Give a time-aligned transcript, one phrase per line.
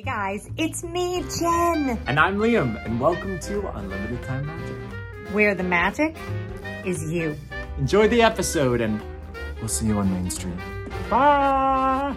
[0.00, 5.34] Hey guys, it's me, Jen, And I'm Liam, and welcome to Unlimited Time Magic.
[5.34, 6.16] where the magic
[6.86, 7.36] is you.
[7.76, 8.98] Enjoy the episode, and
[9.58, 10.56] we'll see you on Main Street.
[11.10, 12.16] Bye!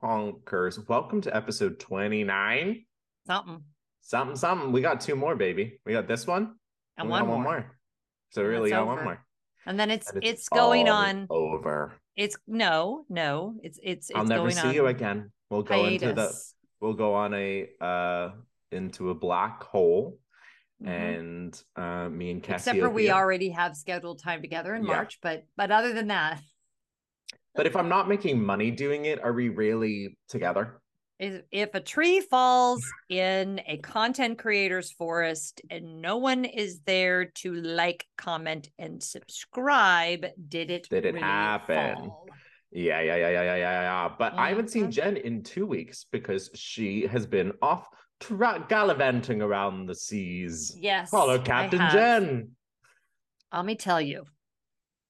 [0.00, 0.88] Honkers.
[0.88, 2.84] Welcome to episode 29.
[3.26, 3.64] Something.
[4.02, 4.70] Something, something.
[4.70, 5.80] We got two more, baby.
[5.84, 6.54] We got this one.
[6.96, 7.76] And we one got more.
[8.30, 9.26] So we And really that's got one more.
[9.66, 11.26] And then it's And it's, going on.
[11.28, 11.94] Over.
[12.16, 13.56] It's no, no.
[13.62, 15.30] It's it's it's I'll never see on you again.
[15.50, 16.32] We'll go into the
[16.80, 18.30] we'll go on a uh
[18.72, 20.18] into a black hole
[20.82, 20.88] Mhm.
[20.88, 22.70] and uh me and Cassie.
[22.70, 24.88] Except for we already have scheduled time together in Yeah.
[24.94, 26.40] March, but but other than that,
[27.54, 30.82] But if I'm not making money doing it, are we really together?
[31.18, 37.26] If if a tree falls in a content creator's forest and no one is there
[37.36, 41.96] to like, comment, and subscribe, did it Did it really happen?
[41.96, 42.28] fall?
[42.72, 44.08] Yeah, yeah, yeah, yeah, yeah, yeah, yeah.
[44.18, 44.90] But I haven't seen.
[44.90, 47.88] Jen in two weeks because she has been off
[48.20, 50.76] tra- gallivanting around the seas.
[50.78, 51.08] Yes.
[51.10, 51.80] Follow Captain.
[51.90, 52.50] Jen.
[53.54, 54.24] Let me tell you,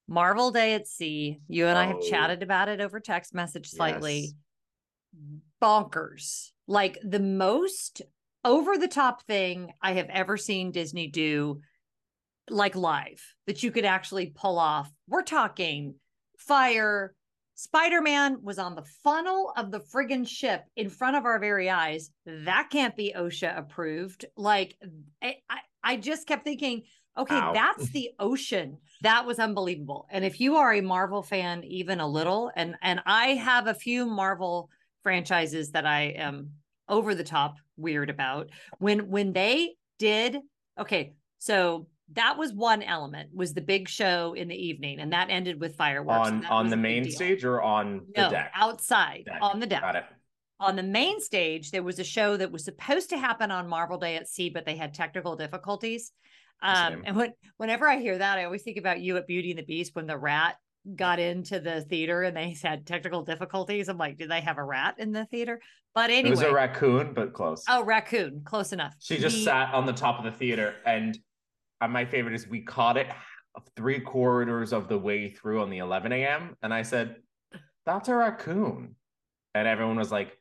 [0.07, 1.41] Marvel Day at Sea.
[1.49, 2.09] You and I have Oh.
[2.09, 4.21] chatted about it over text message slightly.
[4.21, 5.41] Yes.
[5.63, 6.51] Bonkers.
[6.67, 8.03] Like the most
[8.45, 11.61] over the top thing I have ever seen Disney do,
[12.49, 14.91] like live, that you could actually pull off.
[15.09, 15.97] We're talking
[16.39, 17.15] fire.
[17.57, 21.71] Spider Man was on the funnel of the friggin' ship in front of our very
[21.71, 22.11] eyes.
[22.27, 24.27] That can't be OSHA approved.
[24.37, 24.77] Like,
[25.23, 26.83] I, I, I just kept thinking,
[27.17, 27.53] okay, Ow.
[27.53, 28.79] that's the ocean.
[29.03, 30.07] That was unbelievable.
[30.11, 33.75] And if you are a Marvel fan, even a little, and and I have a
[33.75, 34.71] few Marvel
[35.07, 36.51] franchises that I am
[36.89, 38.51] over the top weird about.
[38.79, 40.39] When when they did,
[40.81, 45.31] okay, so that was one element was the big show in the evening, and that
[45.31, 46.29] ended with fireworks.
[46.29, 47.13] On on the main deal.
[47.13, 48.51] stage or on the No, deck?
[48.57, 49.39] outside Deck.
[49.41, 49.83] on the deck.
[49.83, 50.05] Got it.
[50.59, 53.99] On the main stage, there was a show that was supposed to happen on Marvel
[53.99, 56.11] Day at Sea, but they had technical difficulties.
[56.63, 59.59] Um, and when, whenever I hear that, I always think about you at Beauty and
[59.61, 60.57] the Beast when the rat
[60.95, 63.89] got into the theater and they had technical difficulties.
[63.89, 65.61] I'm like, did they have a rat in the theater?
[65.95, 67.65] But anyway, It was a raccoon, but close.
[67.69, 68.95] oh, raccoon, close enough.
[69.01, 71.19] She just The- sat on the top of the theater, and
[71.81, 73.09] uh, my favorite is we caught it
[73.75, 76.57] three quarters of the way through on the 11 a.m.
[76.63, 77.17] And I said,
[77.87, 78.95] "That's a raccoon,"
[79.55, 80.39] and everyone was like,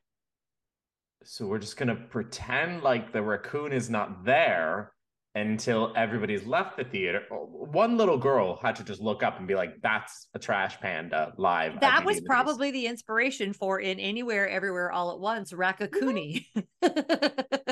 [1.23, 4.91] "So we're just gonna pretend like the raccoon is not there."
[5.35, 9.53] Until everybody's left the theater, one little girl had to just look up and be
[9.53, 14.93] like, "That's a trash panda live." That was probably the inspiration for in anywhere, everywhere,
[14.93, 16.45] all at once, Raccoony.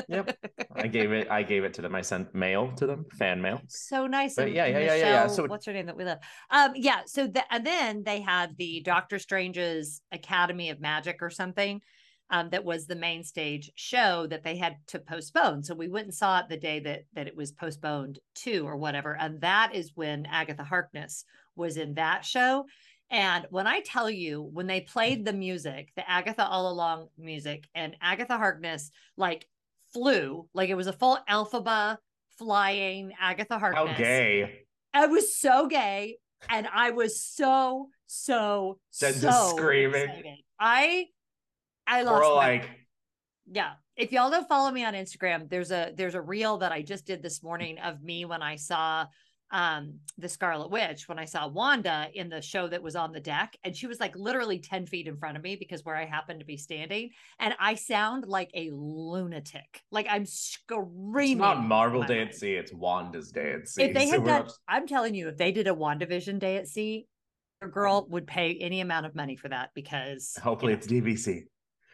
[0.08, 0.36] Yep.
[0.76, 1.30] I gave it.
[1.30, 1.94] I gave it to them.
[1.94, 3.62] I sent mail to them, fan mail.
[3.68, 4.34] so nice.
[4.34, 5.26] But yeah, yeah, yeah, yeah, yeah.
[5.28, 6.18] So- what's her name that we love?
[6.50, 7.00] Um, yeah.
[7.06, 11.80] So the, and then they had the Doctor Strange's Academy of Magic or something.
[12.30, 15.62] Um, that was the main stage show that they had to postpone.
[15.62, 18.76] So we went and saw it the day that that it was postponed to or
[18.76, 19.16] whatever.
[19.16, 21.24] And that is when Agatha Harkness
[21.54, 22.64] was in that show.
[23.10, 27.68] And when I tell you, when they played the music, the Agatha All Along music,
[27.74, 29.46] and Agatha Harkness like
[29.92, 31.98] flew, like it was a full Elphaba
[32.38, 33.90] flying Agatha Harkness.
[33.90, 34.66] How gay!
[34.92, 36.16] I was so gay,
[36.48, 40.02] and I was so so so screaming.
[40.02, 40.38] excited.
[40.58, 41.06] I
[41.86, 42.68] I lost all like,
[43.46, 43.72] yeah.
[43.96, 47.06] If y'all don't follow me on Instagram, there's a there's a reel that I just
[47.06, 49.06] did this morning of me when I saw
[49.50, 53.20] um the Scarlet Witch when I saw Wanda in the show that was on the
[53.20, 56.06] deck and she was like literally 10 feet in front of me because where I
[56.06, 61.62] happened to be standing and I sound like a lunatic like I'm screaming it's not
[61.62, 63.84] Marvel Day at Sea, it's Wanda's Day at Sea.
[63.84, 66.66] if they had we're done I'm telling you if they did a WandaVision day at
[66.66, 67.06] sea
[67.62, 70.86] a girl would pay any amount of money for that because you hopefully know, it's
[70.86, 71.44] DVC.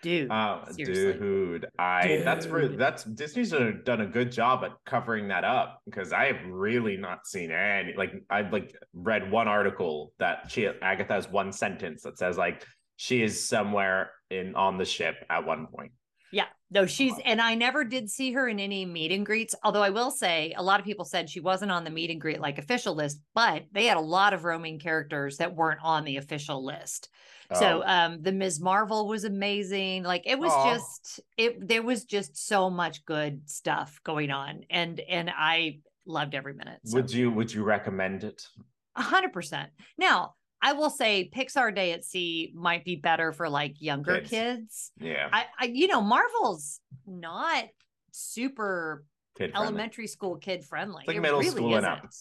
[0.02, 1.12] Dude Oh, seriously.
[1.18, 5.80] dude, I that's for that's Disney's done done a good job at covering that up
[5.84, 7.94] because I have really not seen any.
[7.96, 12.64] Like I've like read one article that she Agatha has one sentence that says like
[12.96, 15.92] she is somewhere in on the ship at one point.
[16.32, 19.54] Yeah, no, she's and I never did see her in any meet and greets.
[19.64, 22.20] Although I will say, a lot of people said she wasn't on the meet and
[22.20, 26.04] greet like official list, but they had a lot of roaming characters that weren't on
[26.04, 27.08] the official list.
[27.52, 28.60] So, Oh, um, the Ms.
[28.60, 30.04] Marvel was amazing.
[30.04, 31.66] Like it was just it.
[31.66, 36.78] There was just so much good stuff going on, and and I loved every minute.
[36.84, 36.96] So.
[36.96, 38.46] would you would you recommend it?
[38.94, 39.70] A hundred percent.
[39.98, 44.30] Now, I will say Pixar Day at Sea might be better for like younger Kids.
[44.30, 44.92] kids.
[45.00, 47.64] Yeah, I, I, you know, Marvel's not
[48.12, 49.04] super
[49.38, 51.00] kid elementary school kid friendly.
[51.02, 51.98] It's like It middle really school and up.
[51.98, 52.14] isn't.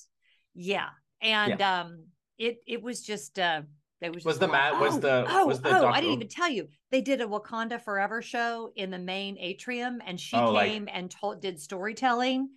[0.55, 0.87] Yeah,
[1.21, 2.05] and um,
[2.37, 3.61] it it was just uh,
[4.01, 4.55] They was, Was the long.
[4.55, 6.67] ma- was Oh, the- oh, was the oh, I didn't even tell you.
[6.91, 10.87] They did a Wakanda Forever show in the main atrium, and she Oh, like- came
[10.91, 12.49] and told did storytelling.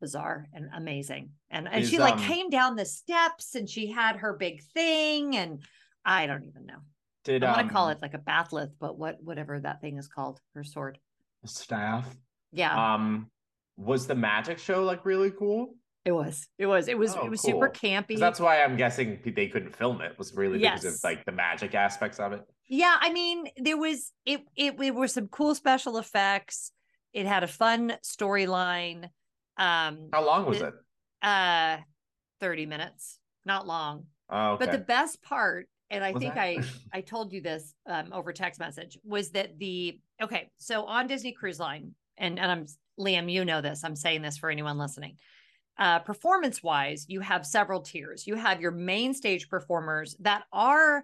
[0.00, 4.16] Bizarre and amazing, and and she like um, came down the steps, and she had
[4.16, 5.62] her big thing, and
[6.04, 6.78] I don't even know.
[7.24, 9.96] Did I want to call um, it like a bat'leth, but what whatever that thing
[9.98, 10.98] is called, her sword.
[11.44, 12.06] staff?
[12.52, 13.30] Yeah, Um,
[13.76, 15.74] was the magic show like really cool?
[16.04, 16.46] it was.
[16.56, 16.86] It was.
[16.86, 17.16] It was.
[17.16, 18.16] Oh, it was super campy.
[18.16, 20.16] That's why I'm guessing they couldn't film it.
[20.18, 20.94] Was really because Yes.
[20.94, 22.42] of like the magic aspects of it.
[22.68, 26.70] Yeah, I mean, there was it it it were some cool special effects.
[27.12, 29.08] It had a fun storyline.
[29.56, 30.74] Um How long was The- it?
[31.22, 31.78] uh
[32.40, 33.18] 30 minutes.
[33.44, 34.06] Not long.
[34.28, 34.66] Oh, okay.
[34.66, 36.42] But the best part, and I Was think that?
[36.42, 36.58] I
[36.92, 41.32] I told you this um over text message, was that the okay, so on Disney
[41.32, 42.66] Cruise Line, and and I'm
[42.98, 43.84] Liam, you know this.
[43.84, 45.16] I'm saying this for anyone listening.
[45.78, 48.26] Uh performance wise, you have several tiers.
[48.26, 51.02] You have your main stage performers that are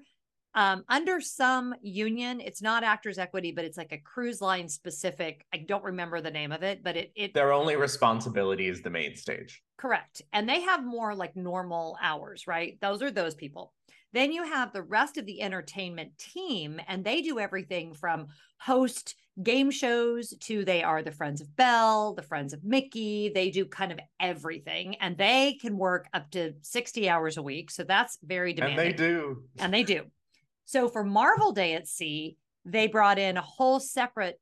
[0.54, 5.46] um, under some union, it's not actors equity, but it's like a cruise line specific.
[5.54, 8.90] I don't remember the name of it, but it it Their only responsibility is the
[8.90, 9.62] main stage.
[9.78, 10.22] correct.
[10.32, 12.78] And they have more like normal hours, right?
[12.80, 13.72] Those are those people.
[14.12, 18.28] Then you have the rest of the entertainment team, and they do everything from
[18.60, 23.30] host game shows to they are the friends of Belle, the friends of Mickey.
[23.34, 27.70] They do kind of everything, and they can work up to 60 hours a week.
[27.70, 29.44] So that's very demanding And they do.
[29.58, 30.04] and they do.
[30.64, 34.40] So for Marvel Day at Sea, they brought in a whole separate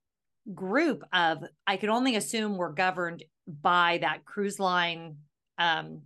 [0.54, 5.16] group of I could only assume were governed by that cruise line
[5.58, 6.02] um,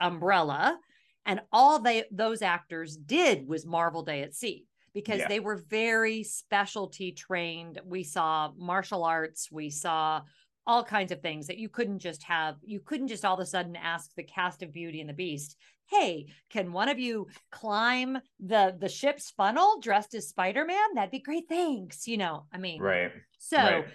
[0.00, 0.78] umbrella,
[1.26, 5.28] and all they those actors did was Marvel Day at Sea because Yeah.
[5.28, 7.80] they were very specialty trained.
[7.84, 10.22] We saw martial arts, we saw
[10.66, 12.56] all kinds of things that you couldn't just have.
[12.62, 15.56] You couldn't just all of a sudden ask the cast of Beauty and the Beast,
[15.88, 20.94] "Hey, can one of you climb the the ship's funnel dressed as Spider-Man?
[20.94, 21.44] That'd be great.
[21.48, 23.12] Thanks." You know, I mean, Right.
[23.38, 23.86] so right.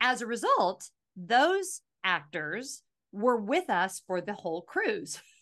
[0.00, 2.82] as a result, those actors
[3.12, 5.20] were with us for the whole cruise.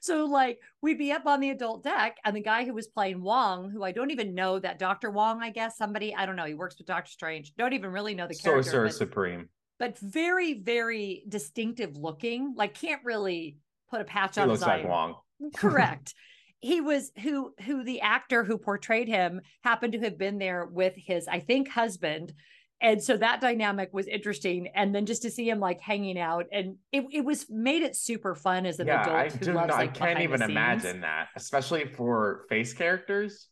[0.00, 3.22] So, like, we'd be up on the adult deck, and the guy who was playing
[3.22, 5.10] Wong, who I don't even know that Dr.
[5.10, 8.14] Wong, I guess, somebody, I don't know, he works with Doctor Strange, don't even really
[8.14, 9.48] know the character, Sorcerer but, Supreme.
[9.78, 12.54] but very, very distinctive looking.
[12.54, 13.56] Like, can't really
[13.92, 14.88] put a patch He on looks his like eye.
[14.88, 15.14] Wong.
[15.56, 16.14] Correct.
[16.60, 20.94] he was who who the actor who portrayed him happened to have been there with
[20.96, 22.32] his I think husband.
[22.80, 24.66] And so that dynamic was interesting.
[24.74, 27.94] And then just to see him like hanging out and it, it was made it
[27.94, 31.02] super fun as an Yeah, adult I who do loves not, I can't even imagine
[31.02, 33.46] that, especially for face characters.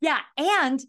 [0.00, 0.18] Yeah.
[0.36, 0.80] And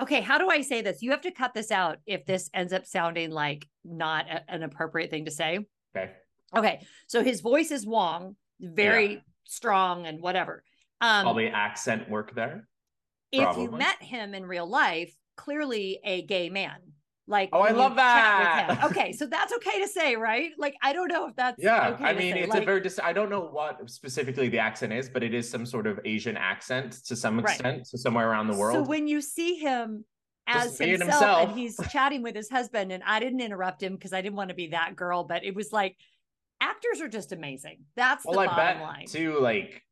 [0.00, 1.02] okay, how do I say this?
[1.02, 4.62] You have to cut this out if this ends up sounding like not a- an
[4.62, 5.58] appropriate thing to say.
[5.96, 6.12] Okay.
[6.54, 6.86] Okay.
[7.06, 10.62] So his voice is Wong, very strong and whatever.
[11.00, 12.68] Um Probably accent work there.
[13.32, 16.76] if you met him in real life, clearly a gay man.
[17.28, 18.78] Like, Oh, I love that.
[18.84, 20.52] Okay, so that's okay to say, right?
[20.58, 22.80] Like, I don't know if that's Yeah, okay I mean, it's like, a very.
[22.80, 25.98] Dis- I don't know what specifically the accent is, but it is some sort of
[26.04, 27.50] Asian accent to some Right.
[27.54, 28.76] extent, so somewhere around the world.
[28.76, 30.04] So when you see him
[30.46, 31.48] as himself, himself.
[31.48, 34.50] and he's chatting with his husband, and I didn't interrupt him because I didn't want
[34.50, 35.96] to be that girl, but it was like
[36.60, 37.84] actors are just amazing.
[37.96, 39.06] That's well, the I bottom line.
[39.06, 39.82] too, like,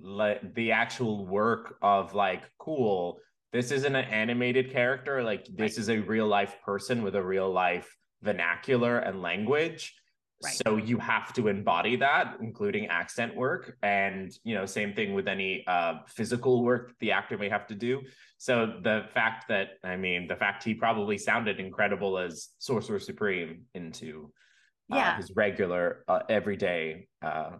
[0.00, 3.18] like the actual work of like, cool.
[3.52, 5.22] This isn't an animated character.
[5.22, 5.78] Like, this Right.
[5.78, 9.94] is a real life person with a real life vernacular and language.
[10.42, 10.54] Right.
[10.64, 15.28] So you have to embody that, including accent work, and you know, same thing with
[15.28, 18.00] any uh, physical work that the actor may have to do.
[18.38, 23.64] So the fact that, I mean, the fact he probably sounded incredible as Sorcerer Supreme
[23.74, 24.32] into
[24.90, 25.16] uh, Yeah.
[25.16, 27.08] his regular, uh, everyday.
[27.22, 27.52] Uh,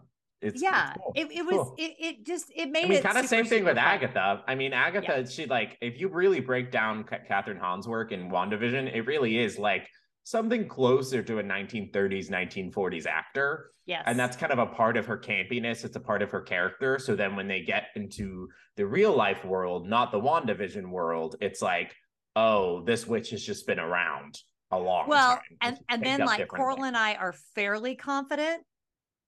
[0.43, 1.13] it's it's yeah, cool.
[1.15, 1.75] it, it was Cool.
[1.77, 3.85] it, it just it made I mean, it kind of same thing with fun.
[3.85, 4.43] Agatha.
[4.49, 8.31] I mean, Agatha, she like if you really break down Ca- Kathryn Hahn's work in
[8.31, 9.87] WandaVision, it really is like
[10.25, 13.71] something closer to a 1930s, 1940s actor.
[13.85, 15.85] Yes, And that's kind of a part of her campiness.
[15.85, 16.99] It's a part of her character.
[16.99, 21.61] So then when they get into the real life world, not the WandaVision world, it's
[21.61, 21.95] like,
[22.37, 24.39] oh, this witch has just been around
[24.73, 25.43] a long well time.
[25.61, 28.63] and and then like coral and i are fairly confident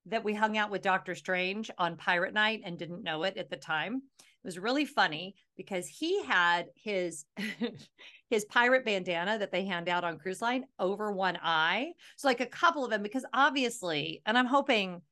[0.06, 3.50] that we hung out with dr strange on pirate night and didn't know it at
[3.50, 4.02] the time.
[4.44, 7.24] It was really funny because he had his
[8.30, 11.92] his pirate bandana that they hand out on cruise line over one eye.
[12.16, 15.02] So like a couple of them because obviously and i'm hoping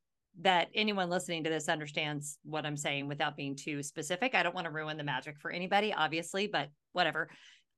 [0.41, 4.35] that anyone listening to this understands what i'm saying without being too specific.
[4.35, 7.31] I don't want to ruin the magic for anybody obviously but whatever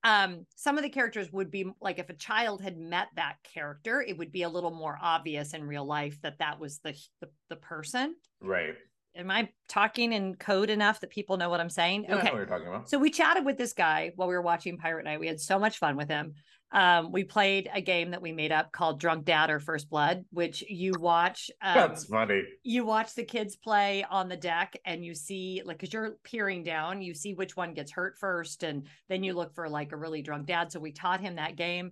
[0.04, 4.02] um some of the characters would be like if a child had met that character
[4.02, 7.28] it would be a little more obvious in real life that that was the the,
[7.48, 8.74] the person Right.
[9.14, 12.06] am I talking in code enough that people know what I'm saying?
[12.08, 12.30] Yeah, okay.
[12.30, 12.88] what you're talking about.
[12.88, 15.20] So we chatted with this guy while we were watching Pirate Night.
[15.20, 16.34] We had so much fun with him.
[16.72, 20.24] Um, we played a game that we made up called Drunk Dad or First Blood,
[20.30, 21.50] which you watch.
[21.60, 22.42] Um, That's funny.
[22.62, 26.62] you watch the kids play on the deck and you see like because you're peering
[26.62, 29.96] down you see which one gets hurt first and then you look for like a
[29.96, 31.90] really drunk dad so we taught him that game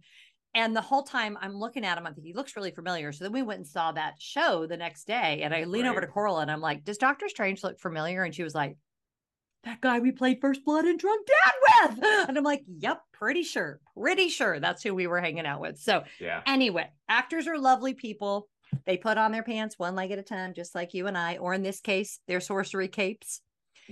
[0.55, 3.25] and the whole time i'm looking at him i'm thinking he looks really familiar so
[3.25, 6.07] then we went and saw that show the next day and i lean over to
[6.07, 8.77] coral and i'm like does doctor strange look familiar and she was like
[9.65, 13.43] that guy we played first blood and drunk dad with and i'm like yep pretty
[13.43, 16.43] sure pretty sure that's who we were hanging out with so Yeah.
[16.47, 18.49] Anyway, actors are lovely people.
[18.87, 21.37] They put on their pants one leg at a time, just like you and I,
[21.37, 23.43] or in this case, their sorcery capes.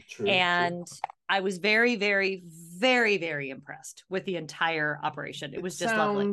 [0.09, 0.29] True.
[0.29, 0.87] and
[1.29, 2.43] I was very, very,
[2.79, 5.53] very, very impressed with the entire operation.
[5.53, 6.33] It was just lovely.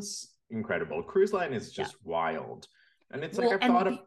[0.51, 1.03] incredible.
[1.03, 1.83] Cruise line is Yeah.
[1.83, 2.67] just wild.
[3.11, 3.99] And it's Well, like I've and thought of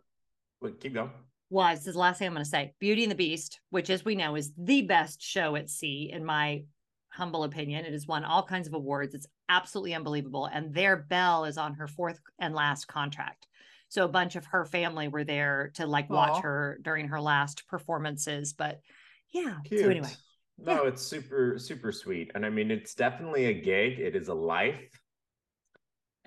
[0.63, 1.11] Wait, keep going.
[1.51, 2.75] Was this is the last thing I'm going to say?
[2.79, 6.25] Beauty and the Beast, which, as we know, is the best show at sea, in
[6.25, 6.65] my
[7.11, 7.85] humble opinion.
[7.85, 9.15] It has won all kinds of awards.
[9.15, 10.47] It's absolutely unbelievable.
[10.47, 13.47] And their Belle is on her fourth and last contract.
[13.89, 17.67] So a bunch of her family were there to like watch her during her last
[17.69, 18.53] performances.
[18.53, 18.81] But
[19.33, 19.57] yeah.
[19.65, 19.81] Cute.
[19.81, 20.11] So anyway,
[20.59, 22.33] No, it's super, super sweet.
[22.35, 23.99] And I mean, it's definitely a gig.
[23.99, 24.98] It is a life.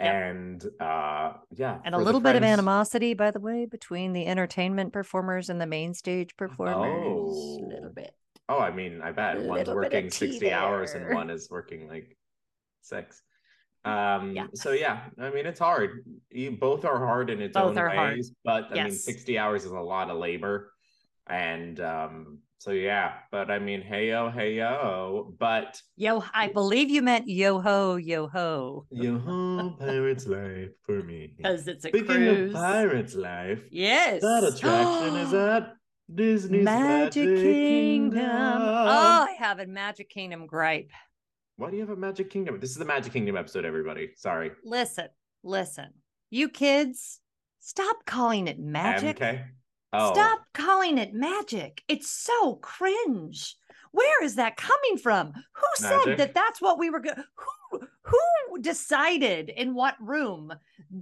[0.01, 0.13] Yep.
[0.13, 1.79] And uh yeah.
[1.86, 5.67] and a little bit of animosity, by the way, between the entertainment performers and the
[5.67, 6.75] main stage performers.
[6.75, 7.60] Oh.
[7.62, 8.15] A little bit.
[8.50, 11.29] Oh, I mean, I bet one's little bit of working tea 60 hours and one
[11.29, 12.17] is working like
[12.81, 13.22] six.
[13.84, 14.46] Um, Yeah.
[14.53, 16.05] so yeah, I mean, it's hard.
[16.29, 18.13] You, both are hard in its Both own are hard.
[18.17, 20.72] ways, but I mean, 60 hours is a lot of labor.
[21.25, 26.91] And um, so yeah, but I mean, hey yo, hey yo, but Yo, I believe
[26.91, 31.34] you meant yo ho, yo ho, yo ho, pirate's life for me.
[31.36, 32.50] because it's a Speaking cruise.
[32.51, 34.22] of pirate's life, yes.
[34.22, 35.74] that attraction is at
[36.13, 38.20] Disney's Magic, Magic, Kingdom.
[38.20, 38.30] Kingdom.
[38.30, 40.91] Oh, I have a Magic Kingdom gripe.
[41.56, 42.60] Why do you have a Magic Kingdom?
[42.60, 44.12] This is the Magic Kingdom episode, everybody.
[44.18, 44.51] Sorry.
[44.63, 45.08] Listen,
[45.44, 45.88] listen.
[46.30, 47.22] You kids,
[47.60, 49.18] stop calling it magic.
[49.18, 49.46] MK.
[49.93, 51.83] Oh, Stop calling it magic.
[51.88, 53.55] It's so cringe.
[53.91, 55.33] Where is that coming from?
[55.33, 57.17] Who said that that's what we were going
[57.71, 60.53] who who decided in what room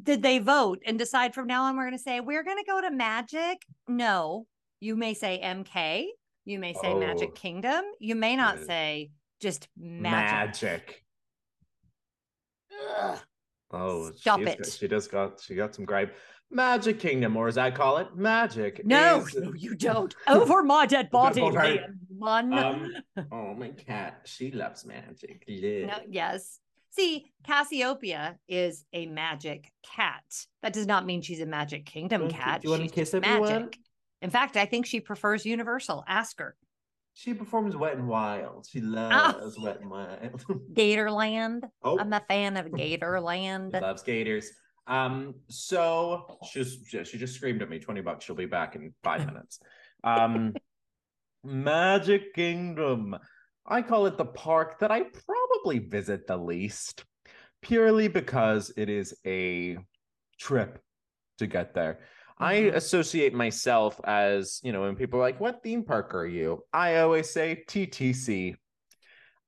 [0.04, 2.64] did they vote and decide from now on we're going to say we're going to
[2.64, 3.64] go to magic?
[3.88, 4.48] No.
[4.80, 6.06] You may say MK,
[6.46, 7.00] you may say Oh.
[7.00, 8.66] Magic Kingdom, you may not Right.
[8.66, 10.62] say just magic.
[10.62, 11.04] magic.
[13.02, 13.20] Ugh.
[13.72, 14.58] Oh, Stop it.
[14.58, 16.16] Got, she just got she got some gripe.
[16.52, 18.86] Magic Kingdom, or as I call it, magic.
[18.86, 20.16] No, is- no, you don't.
[20.28, 21.42] Over my dead body.
[21.42, 22.94] Um,
[23.32, 25.44] oh, my cat, she loves magic.
[25.48, 25.86] Yeah.
[25.86, 26.60] No, yes.
[26.92, 30.24] See, Cassiopeia is a magic cat.
[30.64, 32.62] That does not mean she's a Magic Kingdom Okay, cat.
[32.62, 33.70] do you wanna kiss just everyone?
[34.24, 36.04] In fact, I think she prefers Universal.
[36.08, 36.56] Ask her.
[37.14, 38.66] She performs Wet and Wild.
[38.70, 40.44] She loves Wet and Wild.
[40.74, 41.64] Gatorland.
[41.84, 43.80] oh, I'm a fan of Gatorland.
[43.80, 44.50] Loves gators.
[44.90, 48.26] Um, so she's she just screamed at me 20 bucks.
[48.26, 49.60] She'll be back in five minutes.
[50.04, 50.54] Um
[51.44, 53.16] Magic Kingdom.
[53.66, 57.06] I call it the park that I probably visit the least,
[57.62, 59.78] purely because it is a
[60.40, 60.82] trip
[61.38, 62.00] to get there.
[62.40, 62.76] I Mhm.
[62.76, 66.64] associate myself as, you know, when people are like, what theme park are you?
[66.74, 68.56] I always say TTC.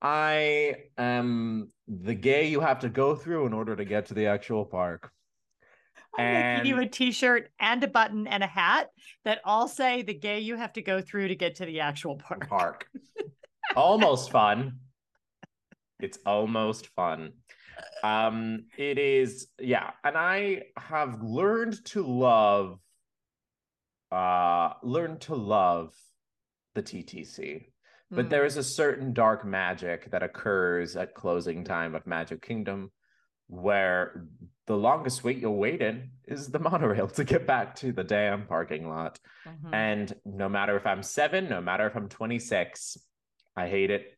[0.02, 4.28] I am the gay you have to go through in order to get to the
[4.28, 5.12] actual park.
[6.18, 8.90] I'm making you a t-shirt and a button and a hat
[9.24, 12.18] that all say the gay you have to go through to get to the actual
[12.18, 12.48] park.
[12.50, 12.88] Park.
[13.76, 14.80] almost fun.
[16.00, 17.34] It's almost fun.
[18.04, 22.80] Um, it is, yeah, and I have learned to love
[24.12, 25.94] uh learned to love
[26.76, 27.68] the TTC.
[28.10, 28.30] But Mm.
[28.30, 32.92] there is a certain dark magic that occurs at closing time of Magic Kingdom
[33.48, 34.28] where
[34.68, 38.46] the longest wait you'll wait in is the monorail to get back to the damn
[38.46, 39.20] parking lot.
[39.48, 39.74] Mhm.
[39.74, 42.98] And no matter if I'm seven, no matter if I'm 26,
[43.56, 44.18] I hate it.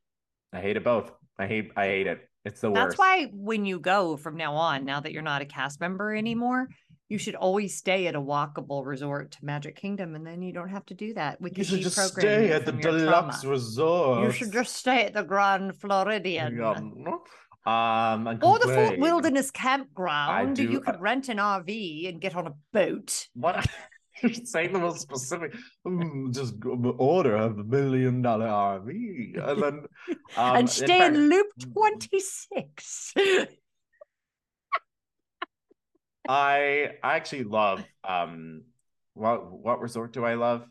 [0.52, 1.12] I hate it both.
[1.40, 2.30] I hate I hate it.
[2.46, 2.82] It's the worst.
[2.82, 6.14] That's why when you go from now on, now that you're not a cast member
[6.14, 6.68] anymore,
[7.10, 10.70] you should always stay at a walkable resort to Magic Kingdom, and then you don't
[10.70, 11.40] have to do that.
[11.40, 13.54] We you should just stay at the deluxe trauma.
[13.56, 14.24] resort.
[14.26, 16.56] You should just stay at the Grand Floridian.
[17.66, 19.00] Um, Or the Fort.
[19.00, 20.56] Wilderness Campground.
[20.56, 23.28] do- you could rent an RV and get on a boat.
[23.36, 23.66] What?
[24.44, 25.54] Saying the most specific.
[25.86, 26.56] Mm, just
[26.98, 29.86] order a million dollar RV and then
[30.38, 33.14] um, and stay in fact- Loop 26.
[36.28, 38.64] I I actually love um
[39.14, 40.66] what what resort do I love?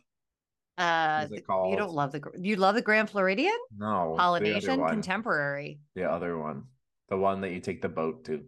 [0.78, 1.70] Uh, What's it th- called?
[1.70, 4.86] you don't love the you love the Grand Floridian No, Polynesian.
[4.86, 6.64] Contemporary The other one,
[7.12, 8.42] the one that you take the boat to.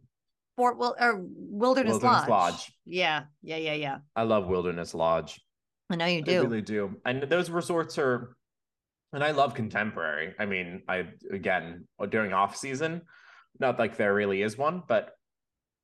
[0.57, 2.29] Fort Wil- or Wilderness, Wilderness Lodge.
[2.31, 2.73] Lodge.
[2.87, 3.99] Yeah, yeah, yeah, yeah.
[4.17, 5.39] I love Wilderness Lodge.
[5.91, 6.39] I know you do.
[6.39, 6.97] I really do.
[7.05, 8.35] And those resorts are,
[9.13, 10.35] and I love contemporary.
[10.39, 13.03] I mean, I again during off season,
[13.61, 15.11] not like there really is one, but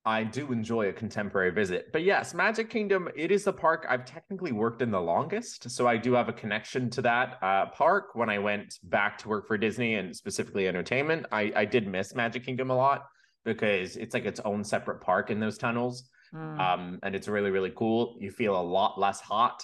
[0.04, 1.92] I do enjoy a contemporary visit.
[1.92, 5.70] But yes, Magic Kingdom, it is the park I've technically worked in the longest.
[5.70, 8.14] So I do have a connection to that uh, park.
[8.14, 12.14] When I went back to work for Disney and specifically entertainment, I, I did miss
[12.14, 13.04] Magic Kingdom a lot
[13.44, 16.08] because it's like its own separate park in those tunnels.
[16.34, 16.58] Mm.
[16.58, 18.16] Um, and it's really, really cool.
[18.20, 19.62] You feel a lot less hot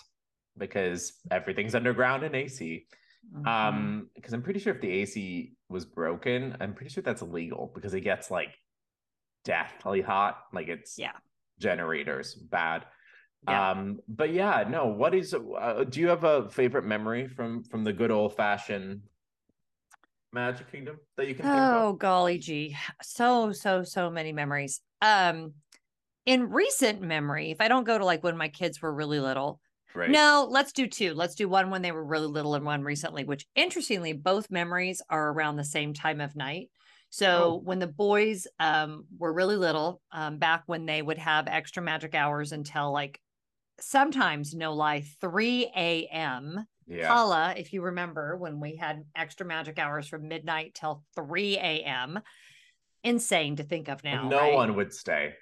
[0.59, 2.87] because everything's underground and AC.
[3.35, 3.47] Mhm.
[3.47, 7.73] Um, because I'm pretty sure if the AC was broken, I'm pretty sure that's illegal
[7.75, 8.55] because it gets like
[9.47, 10.43] deathly hot.
[10.53, 11.13] Like it's Yeah.
[11.59, 12.85] generators bad.
[13.49, 13.71] Yeah.
[13.71, 14.87] Um, but yeah, no.
[14.87, 15.33] What is?
[15.33, 19.03] Uh, do you have a favorite memory from from the good old fashioned
[20.33, 22.77] Magic Kingdom that you can think Oh golly gee.
[23.03, 24.81] So, so, so many memories.
[25.01, 25.55] Um
[26.27, 29.61] in recent memory, if I don't go to like when my kids were really little,
[29.95, 30.11] Right.
[30.11, 31.15] no, let's do two.
[31.15, 35.01] Let's do one when they were really little and one recently, which interestingly, both memories
[35.09, 36.69] are around the same time of night.
[37.11, 37.61] So Oh.
[37.65, 42.15] when the boys um, were really little, um, back when they would have extra magic
[42.15, 43.21] hours until like
[43.81, 46.67] sometimes, no lie, 3 a.m.
[46.87, 47.09] Yeah.
[47.09, 52.21] Paula, if you remember when we had extra magic hours from midnight till 3 a.m.
[53.05, 54.29] Insane to think of now.
[54.29, 54.55] No right?
[54.55, 55.33] one would stay.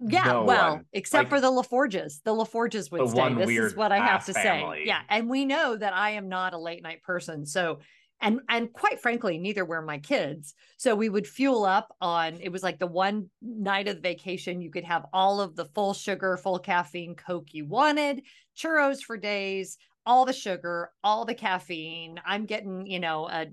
[0.00, 0.86] Yeah, no well, one.
[0.92, 2.22] except Like- for the LaForges.
[2.24, 3.34] The LaForges would The stay.
[3.34, 4.78] This is what I have to family.
[4.80, 4.86] say.
[4.86, 7.46] Yeah, and we know that I am not a late night person.
[7.46, 7.80] So,
[8.22, 10.54] and and quite frankly, neither were my kids.
[10.76, 12.38] So we would fuel up on.
[12.40, 15.66] It was like the one night of the vacation you could have all of the
[15.66, 18.22] full sugar, full caffeine Coke you wanted,
[18.56, 19.76] churros for days,
[20.06, 22.20] all the sugar, all the caffeine.
[22.24, 23.46] I'm getting you know a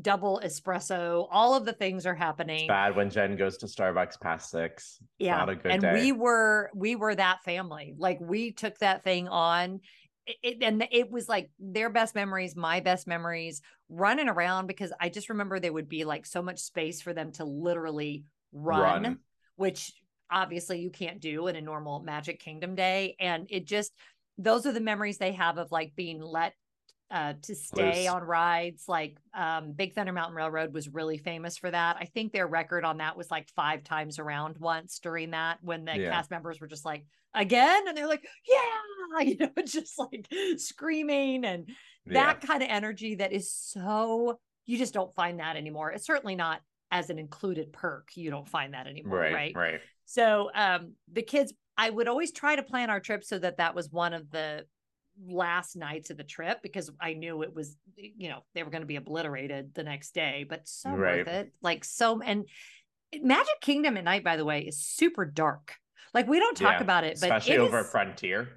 [0.00, 1.26] double espresso.
[1.30, 5.00] All of the things are happening It's bad when Jen goes to Starbucks past six.
[5.18, 5.92] Yeah Not a good and day.
[5.92, 9.80] we were we were that family like we took that thing on
[10.26, 15.08] it, and it was like their best memories my best memories running around because i
[15.08, 19.18] just remember there would be like so much space for them to literally run, Run.
[19.56, 19.92] which
[20.30, 23.92] obviously you can't do in a normal magic kingdom day and it just
[24.38, 26.54] those are the memories they have of like being let
[27.10, 28.08] uh, to stay Loose.
[28.12, 31.96] on rides like um, Big Thunder Mountain Railroad was really famous for that.
[32.00, 35.84] I think their record on that was like five times around once during that when
[35.84, 36.10] the Yeah.
[36.10, 41.44] cast members were just like again and they're like yeah you know just like screaming
[41.44, 41.68] and
[42.06, 45.90] that kind of energy that is so you just don't find that anymore.
[45.92, 48.08] It's certainly not as an included perk.
[48.14, 49.56] You don't find that anymore, right, right?
[49.56, 49.80] right.
[50.06, 53.74] So um the kids I would always try to plan our trip so that that
[53.74, 54.64] was one of the
[55.26, 58.82] last nights of the trip because I knew it was you know they were going
[58.82, 61.18] to be obliterated the next day but so Right.
[61.18, 62.46] worth it like so and
[63.22, 65.76] Magic Kingdom at night by the way is super dark
[66.12, 68.48] like we don't talk Yeah, about it but Especially it over is- Frontier.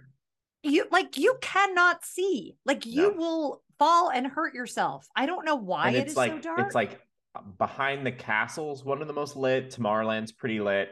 [0.64, 3.18] you like you cannot see like you No.
[3.18, 6.60] will fall and hurt yourself I don't know why and it it's like so dark
[6.66, 7.00] it's like
[7.36, 9.70] uh, behind the castles, one of the most lit.
[9.70, 10.90] Tomorrowland's pretty lit.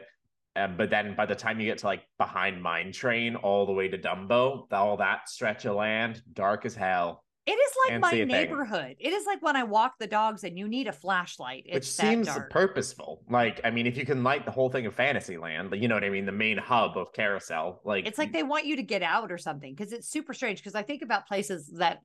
[0.56, 3.72] Um, but then by the time you get to like behind Mine Train all the
[3.72, 7.22] way to Dumbo, all that stretch of land, dark as hell.
[7.46, 8.28] it is like my a thing.
[8.28, 11.74] neighborhood it is like when I walk the dogs and you need a flashlight it's
[11.74, 12.50] which seems dark.
[12.50, 13.22] purposeful.
[13.30, 15.94] Like, I mean, if you can light the whole thing of Fantasyland, but you know
[15.94, 18.82] what I mean, the main hub of Carousel, like It's like they want you to
[18.82, 20.58] get out or something because it's super strange.
[20.58, 22.00] Because I think about places that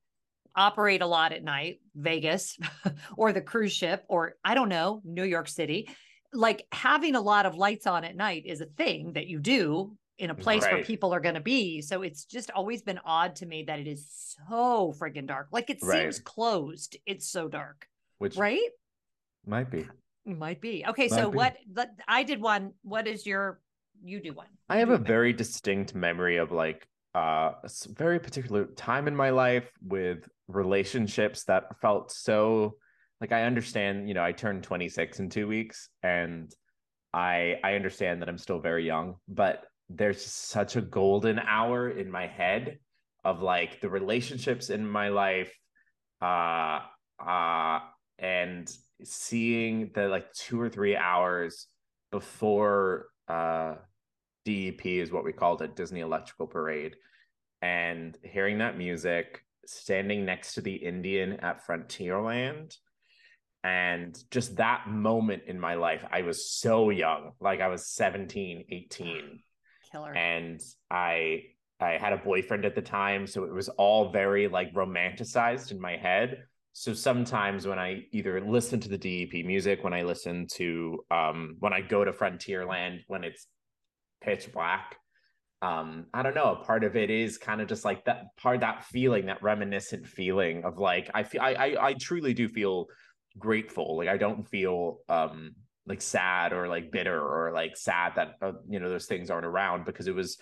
[0.56, 2.58] operate a lot at night, Vegas
[3.18, 5.90] or the cruise ship, or I don't know, New York City.
[6.34, 9.98] Like having a lot of lights on at night is a thing that you do
[10.18, 11.82] in a place where people are going to be.
[11.82, 14.08] So it's just always been odd to me that it is
[14.48, 15.48] so friggin' dark.
[15.52, 16.02] Like it Right.
[16.04, 16.96] seems closed.
[17.06, 17.88] It's so dark,
[18.20, 18.62] which right?
[19.46, 19.88] might be.
[20.26, 20.86] Might be.
[20.88, 21.08] Okay.
[21.10, 21.38] Might so be.
[21.38, 21.58] what?
[21.74, 22.74] let- I did one.
[22.84, 23.60] What is your?
[24.04, 24.48] You do one.
[24.70, 25.04] I have a one.
[25.04, 31.44] very distinct memory of like uh, a very particular time in my life with relationships
[31.46, 32.76] that felt so
[33.22, 36.54] like I understand, you know, I turned 26 in 2 weeks and
[37.14, 42.10] I I understand that I'm still very young, but there's such a golden hour in
[42.10, 42.80] my head
[43.24, 45.56] of like the relationships in my life
[46.22, 46.80] uh
[47.24, 47.80] uh
[48.18, 51.68] and seeing the like 2 or 3 hours
[52.12, 53.76] before uh
[54.46, 56.96] DEP is what we called it, Disney Electrical Parade.
[57.62, 62.76] And hearing that music, standing next to the Indian at Frontierland,
[63.64, 68.66] and just that moment in my life, I was so young, like I was 17,
[68.70, 69.40] 18.
[69.92, 70.16] Killer.
[70.16, 71.44] And I
[71.80, 75.82] I had a boyfriend at the time, so it was all very like romanticized in
[75.82, 76.44] my head.
[76.74, 81.58] So sometimes when I either listen to the DEP music, when I listen to um
[81.60, 83.48] when I go to Frontierland when it's
[84.22, 84.96] pitch black,
[85.62, 88.62] um, I don't know, a part of it is kind of just like that part
[88.62, 92.88] that feeling, that reminiscent feeling of like I feel I I, I truly do feel
[93.38, 93.98] grateful.
[93.98, 98.54] Like I don't feel um like sad or like bitter or like sad that uh,
[98.70, 100.38] you know those things aren't around because it was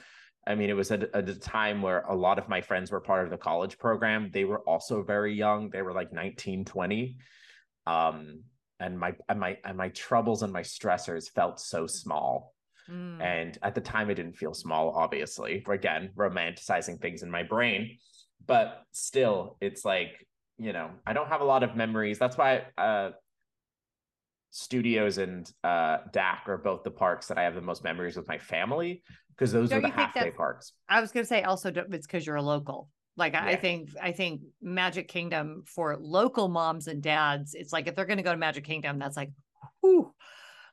[0.48, 3.02] I mean, it was at, at, a time where a lot of my friends were
[3.02, 4.32] part of the college program.
[4.34, 5.70] They were also very young.
[5.70, 7.18] They were like 19, 20.
[7.86, 8.42] Um,
[8.80, 12.54] and my and my and my troubles and my stressors felt so small.
[12.90, 13.22] Mm.
[13.22, 15.64] And at the time, it didn't feel small, obviously.
[15.70, 17.98] Again, romanticizing things in my brain.
[18.46, 20.26] But still, it's like,
[20.60, 22.20] you know, I don't have a lot of memories.
[22.20, 23.12] That's why uh
[24.52, 28.28] studios and uh DAK are both the parks that I have the most memories with
[28.28, 29.04] my family
[29.40, 30.74] because those Don't are the half day parks.
[30.90, 32.90] I was going to say also it's because you're a local.
[33.16, 33.46] Like yeah.
[33.46, 38.06] I think I think Magic Kingdom for local moms and dads, it's like if they're
[38.06, 39.32] going to go to Magic Kingdom, that's like,
[39.82, 40.14] whew,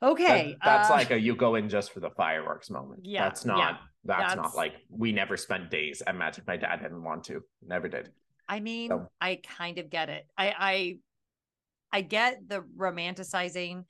[0.03, 0.57] okay.
[0.63, 3.01] That, that's uh, like a you go in just for the fireworks moment.
[3.05, 6.47] Yeah, that's not yeah, that's, that's, not like we never spent days at Magic.
[6.47, 8.11] My dad didn't want to, never did.
[8.49, 9.09] I mean, so.
[9.21, 10.27] I kind of get it.
[10.37, 10.99] I I
[11.93, 13.85] I get the romanticizing.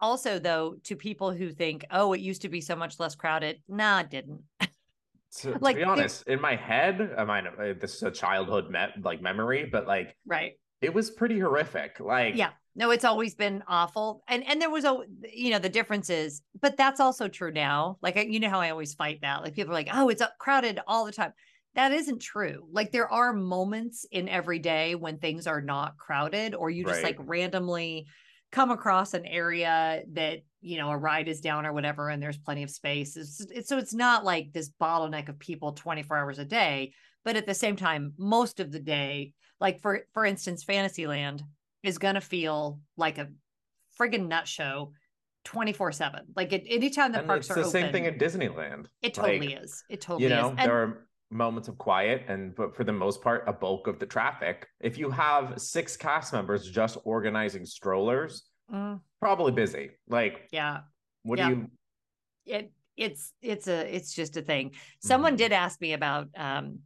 [0.00, 3.62] Also though to people who think oh it used to be so much less crowded.
[3.68, 4.42] Nah it didn't.
[5.40, 8.68] To, like to be honest in my head i mean uh, this is a childhood
[8.68, 10.52] me- like memory but like right.
[10.82, 12.50] it was pretty horrific like yeah.
[12.74, 14.98] No it's always been awful and and there was a
[15.30, 17.98] you know the difference is but that's also true now.
[18.02, 19.42] Like you know how i always fight that.
[19.42, 21.32] Like people are like oh it's crowded all the time
[21.74, 26.54] that isn't true like there are moments in every day when things are not crowded
[26.54, 27.18] or you just right.
[27.18, 28.06] like randomly
[28.50, 32.38] come across an area that you know a ride is down or whatever and there's
[32.38, 36.38] plenty of space it's, it's, so it's not like this bottleneck of people 24 hours
[36.38, 36.92] a day
[37.24, 41.42] but at the same time most of the day like for for instance fantasyland
[41.82, 43.28] is going to feel like a
[43.98, 44.92] friggin nut show
[45.44, 48.18] 24 7 like at anytime the and parks it's are the open, same thing at
[48.18, 50.54] disneyland it totally like, is it totally you know is.
[50.58, 53.98] And, there are moments of quiet and but for the most part a bulk of
[53.98, 54.66] the traffic.
[54.80, 59.00] If you have six cast members just organizing strollers mm.
[59.20, 59.90] probably busy.
[60.08, 60.80] Like yeah.
[61.22, 61.48] what yeah.
[61.48, 61.70] do you
[62.44, 64.72] it it's it's a it's just a thing.
[65.00, 65.38] Someone mm-hmm.
[65.38, 66.80] did ask me about um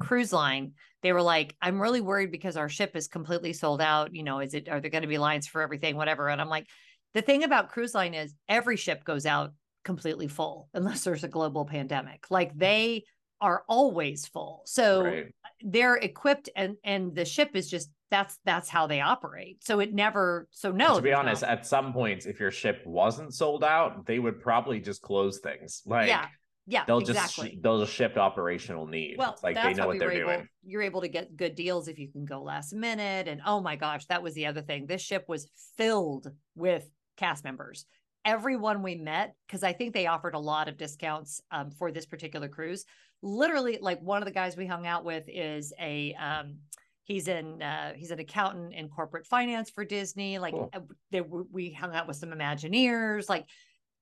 [0.00, 0.72] cruise line.
[1.02, 4.14] They were like i'm really worried because our ship is completely sold out.
[4.14, 6.28] You know is it are there going to be lines for everything whatever?
[6.28, 6.66] And i'm like
[7.14, 9.52] the thing about cruise line is every ship goes out
[9.84, 12.26] completely full unless there's a global pandemic.
[12.30, 13.04] Like they
[13.44, 14.62] are always full.
[14.64, 15.26] So right.
[15.62, 19.62] they're equipped and and the ship is just that's that's how they operate.
[19.62, 20.96] So it never so no.
[20.96, 24.80] to be honest, at some points if your ship wasn't sold out, they would probably
[24.80, 25.82] just close things.
[25.84, 26.26] Like Yeah.
[26.66, 27.50] Yeah, they'll exactly.
[27.50, 29.18] just they'll just ship operational needs.
[29.18, 30.48] Well, it's like they know what they're able, doing.
[30.64, 33.28] You're able to get good deals if you can go last minute.
[33.28, 34.86] And oh my gosh, that was the other thing.
[34.86, 37.84] This ship was filled with cast members
[38.24, 42.06] everyone we met because I think they offered a lot of discounts um, for this
[42.06, 42.84] particular cruise.
[43.24, 46.58] Literally, like one of the guys we hung out with is a um,
[47.04, 50.38] he's in uh, he's an accountant in corporate finance for Disney.
[50.38, 50.70] Like cool.
[50.72, 53.46] Uh, they, we hung out with some Imagineers, like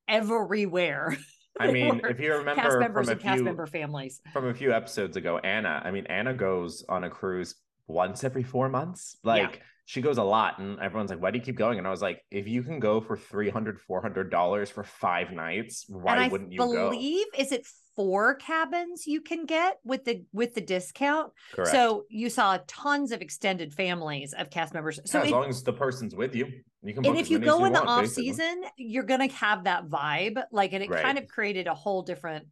[0.09, 1.17] everywhere.
[1.61, 4.49] I mean, if you remember cast members from a and few, cast member families from
[4.49, 5.81] a few episodes ago, Anna.
[5.85, 7.55] I mean, Anna goes on a cruise
[7.87, 9.17] once every four months.
[9.23, 9.53] Like.
[9.55, 11.91] Yeah she goes a lot and everyone's like why do you keep going and i
[11.91, 16.53] was like if you can go for 300 400 dollars for five nights why wouldn't
[16.53, 17.41] you believe go?
[17.41, 21.71] is it four cabins you can get with the with the discount Correct.
[21.71, 25.63] so you saw tons of extended families of cast members so yeah, as long as
[25.63, 26.47] the person's with you
[26.83, 28.29] you can and if you go in the want, off basically.
[28.29, 31.03] season you're gonna have that vibe like and it right.
[31.03, 32.47] kind of created a whole different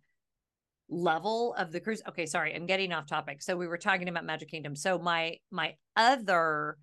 [0.88, 4.24] level of the cruise okay sorry i'm getting off topic so we were talking about
[4.24, 6.76] magic kingdom so my my other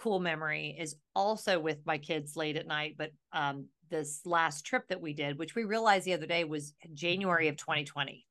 [0.00, 4.88] cool memory is also with my kids late at night, but um, this last trip
[4.88, 8.26] that we did, which we realized the other day was January of 2020.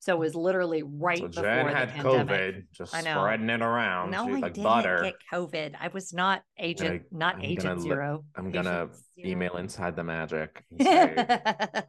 [0.00, 2.28] So it was literally right so before Jen the had pandemic.
[2.28, 3.18] COVID, just I know.
[3.18, 4.12] spreading it around.
[4.12, 5.00] No, She's I like didn't butter.
[5.02, 5.74] get COVID.
[5.80, 8.24] I was not agent, I, not I'm agent zero.
[8.36, 10.62] I'm gonna email inside the magic.
[10.80, 11.14] Say,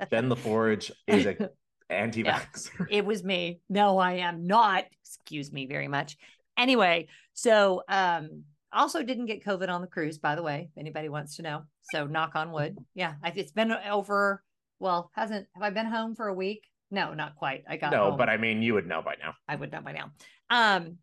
[0.10, 1.50] Jen LaForge is a
[1.91, 2.88] anti-vaxxer.
[2.89, 3.62] Yeah, it was me.
[3.69, 4.86] No, I am not.
[5.06, 6.17] Excuse me very much.
[6.58, 11.10] Anyway, so um, also didn't get COVID on the cruise, by the way, if anybody
[11.10, 11.62] wants to know.
[11.91, 12.77] So knock on wood.
[12.93, 13.13] Yeah.
[13.36, 14.43] It's been over,
[14.79, 16.65] well, hasn't, have I been home for a week?
[16.91, 17.63] No, not quite.
[17.69, 18.17] I got no, home.
[18.17, 19.34] but I mean, you would know by now.
[19.47, 20.12] I would know by now.
[20.49, 20.97] Um,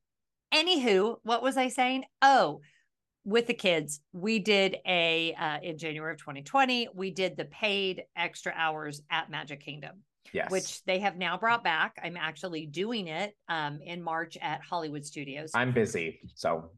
[0.53, 2.05] anywho, what was I saying?
[2.23, 2.61] Oh,
[3.25, 6.89] with the kids, we did a uh, in January of 2020.
[6.95, 10.03] We did the paid extra hours at Magic Kingdom.
[10.33, 10.51] Yes.
[10.51, 12.01] which they have now brought back.
[12.03, 15.53] I'm actually doing it um, in March at Hollywood Studios.
[15.55, 16.73] I'm busy, so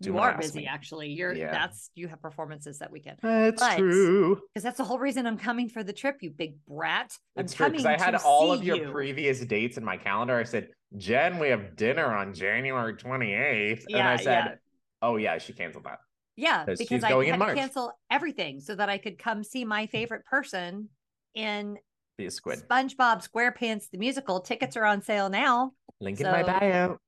[0.00, 0.66] you are busy, me.
[0.66, 1.08] actually.
[1.10, 1.50] You're Yeah.
[1.52, 4.40] that's you have performances that weekend It's But- true.
[4.52, 6.18] because that's the whole reason I'm coming for the trip.
[6.20, 7.16] You big brat.
[7.36, 8.90] I'm It's coming because I had all of your you.
[8.90, 10.36] previous dates in my calendar.
[10.36, 13.84] I said, Jen, we have dinner on January 28th.
[13.88, 14.54] and I said, yeah.
[15.00, 15.98] Oh, yeah, she canceled that.
[16.36, 17.56] yeah because she's I going in had to March.
[17.58, 20.88] cancel everything so that I could come see my favorite person
[21.34, 21.78] in
[22.18, 22.60] a squid.
[22.68, 24.40] SpongeBob SquarePants the musical.
[24.40, 25.72] Tickets are on sale now.
[26.00, 26.98] Link in my bio.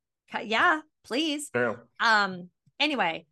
[0.43, 1.51] Yeah, please.
[1.51, 1.79] True.
[2.01, 2.51] Um.
[2.81, 3.27] Anyway,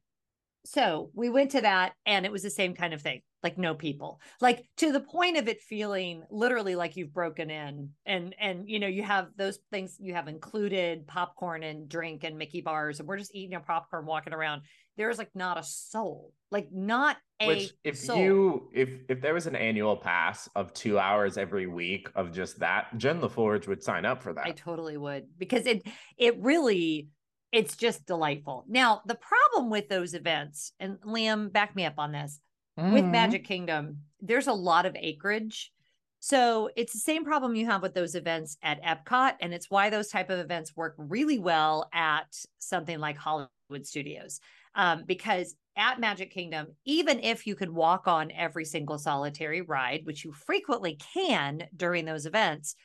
[0.64, 3.22] so we went to that, and it was the same kind of thing.
[3.42, 7.90] Like no people, like to the point of it feeling literally like you've broken in,
[8.06, 12.38] and and you know you have those things you have included popcorn and drink and
[12.38, 14.62] Mickey bars, and we're just eating our popcorn, walking around.
[14.96, 18.16] There's like not a soul, like not a Which if soul.
[18.16, 22.60] you if if there was an annual pass of two hours every week of just
[22.60, 24.46] that, Jen LaForge would sign up for that.
[24.46, 25.84] I totally would because it
[26.16, 27.08] it really
[27.52, 28.64] it's just delightful.
[28.68, 32.40] Now, the problem with those events, and Liam, back me up on this,
[32.76, 33.10] with Mhm.
[33.10, 35.72] Magic Kingdom, there's a lot of acreage.
[36.20, 39.36] So it's the same problem you have with those events at Epcot.
[39.40, 44.40] And it's why those type of events work really well at something like Hollywood Studios.
[44.74, 50.06] Um, because at Magic Kingdom, even if you could walk on every single solitary ride,
[50.06, 52.76] which you frequently can during those events,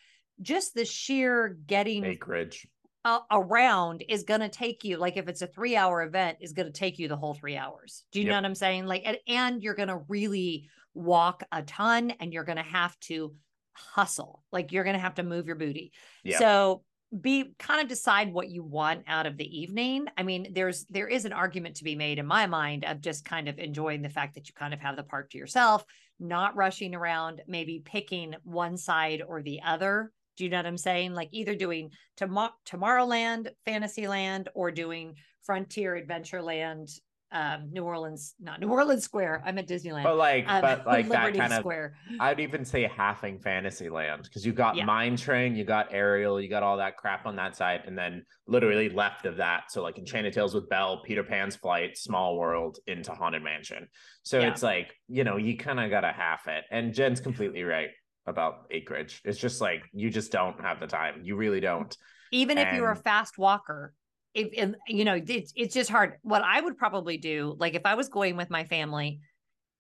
[0.42, 2.68] just the sheer getting acreage.
[3.08, 6.54] Uh, around is going to take you like if it's a three hour event is
[6.54, 8.04] going to take you the whole three hours.
[8.12, 8.32] Do you Yep.
[8.32, 8.86] know what i'm saying?
[8.86, 13.00] Like and, and you're going to really walk a ton and you're going to have
[13.02, 13.34] to
[13.74, 14.44] hustle.
[14.52, 15.92] Like you're going to have to move your booty.
[16.24, 16.40] Yeah.
[16.40, 16.84] so
[17.22, 20.08] be kind of decide what you want out of the evening.
[20.18, 23.24] I mean there's there is an argument to be made in my mind of just
[23.24, 25.86] kind of enjoying the fact that you kind of have the park to yourself
[26.20, 30.78] not rushing around maybe picking one side or the other do you know what i'm
[30.78, 36.92] saying like either doing Tomo- Tomorrowland, Fantasyland, or doing Frontier Adventureland,
[37.32, 39.44] um, New Orleans, not New Orleans Square.
[39.46, 40.04] I'm at Disneyland.
[40.04, 41.96] But like, um, but like that Liberty kind of Square.
[42.20, 44.86] I'd even say halving Fantasyland because you got Yeah.
[44.86, 48.24] Mine Train, you got Ariel, you got all that crap on that side, and then
[48.48, 49.72] literally left of that.
[49.72, 53.88] So like Enchanted Tales with Belle, Peter Pan's Flight, Small World into Haunted Mansion.
[54.24, 54.50] So Yeah.
[54.52, 56.64] it's like you know you kind of gotta half it.
[56.72, 57.90] And Jen's completely right
[58.28, 59.22] about acreage.
[59.26, 61.22] It's just like you just don't have the time.
[61.24, 61.96] You really don't.
[62.32, 63.94] Even if you're a fast walker,
[64.34, 66.16] if, if you know, it's it's just hard.
[66.22, 69.22] What I would probably do, like if I was going with my family,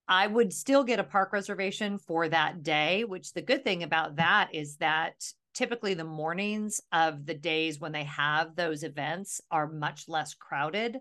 [0.08, 3.04] I would still get a park reservation for that day.
[3.04, 5.14] Which the good thing about that is that
[5.54, 10.98] typically the mornings of the days when they have those events are much less crowded.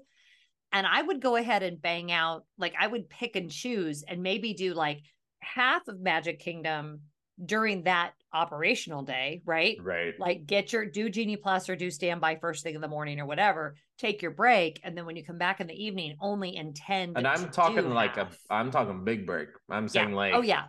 [0.73, 4.23] And I would go ahead and bang out, like I would pick and choose and
[4.23, 5.01] maybe do like
[5.41, 7.03] half of Magic Kingdom
[7.45, 9.79] during that operational day, right?
[9.83, 10.15] Right.
[10.19, 13.27] Like get your do Genie Plus or do standby first thing in the morning or
[13.27, 13.77] whatever.
[13.99, 17.17] Take your break, and then when you come back in the evening, only intend.
[17.17, 18.39] And I'm talking like half.
[18.51, 19.49] a I'm talking big break.
[19.71, 19.89] I'm yeah.
[19.89, 20.65] saying like oh yeah,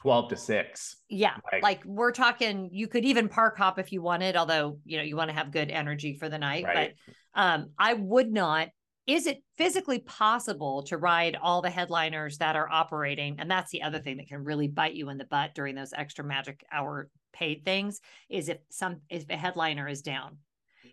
[0.00, 0.96] 12 to 6.
[1.08, 1.36] yeah.
[1.52, 2.68] like- Like, we're talking.
[2.72, 5.50] You could even park hop if you wanted, although you know you want to have
[5.50, 6.64] good energy for the night.
[6.64, 6.94] Right.
[7.34, 8.68] But um, I would not.
[9.06, 13.36] Is it physically possible to ride all the headliners that are operating?
[13.38, 15.92] And that's the other thing that can really bite you in the butt during those
[15.92, 20.38] extra magic hour paid things is if some if a headliner is down.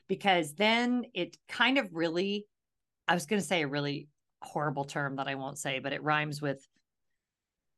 [0.10, 2.46] Because then it kind of really
[3.08, 4.08] I was gonna say a really
[4.42, 6.66] horrible term that I won't say, but it rhymes with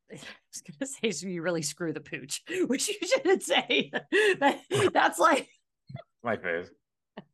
[0.12, 3.90] I was gonna say so you really screw the pooch, which you shouldn't say.
[4.40, 4.60] That-
[4.92, 5.48] that's like
[6.24, 6.66] My face.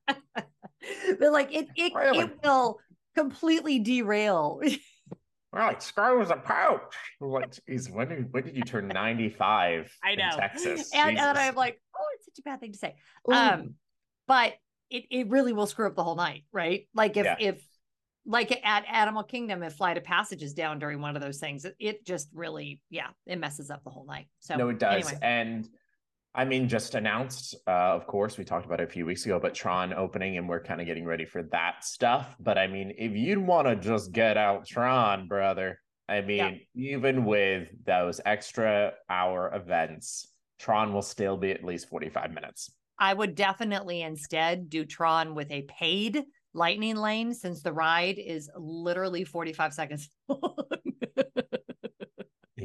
[0.06, 2.18] but like it it, Really?
[2.20, 2.78] it will
[3.16, 4.60] completely derail
[5.52, 6.94] We're like screws a pouch.
[7.18, 10.24] We're like, geez, when did when did you turn 95 I know.
[10.26, 10.90] in Texas?
[10.94, 12.94] and, and I'm like, oh, it's such a bad thing to say.
[13.28, 13.34] Ooh.
[13.34, 13.74] Um,
[14.28, 14.54] but
[14.90, 16.86] it it really will screw up the whole night, right?
[16.94, 17.36] Like if Yeah.
[17.40, 17.64] if
[18.24, 21.64] like at Animal Kingdom, if Flight of Passage is down during one of those things,
[21.64, 24.28] it, it just really, yeah, it messes up the whole night.
[24.38, 25.04] So no, it does.
[25.06, 25.18] anyway.
[25.20, 25.68] And
[26.34, 29.40] I mean, just announced, uh, of course, we talked about it a few weeks ago,
[29.40, 32.36] but Tron opening, and we're kind of getting ready for that stuff.
[32.38, 37.24] But I mean, if you'd want to just get out Tron, brother, I mean, even
[37.24, 42.70] with those extra hour events, Tron will still be at least 45 minutes.
[42.98, 48.50] I would definitely instead do Tron with a paid lightning lane since the ride is
[48.56, 50.66] literally 45 seconds long.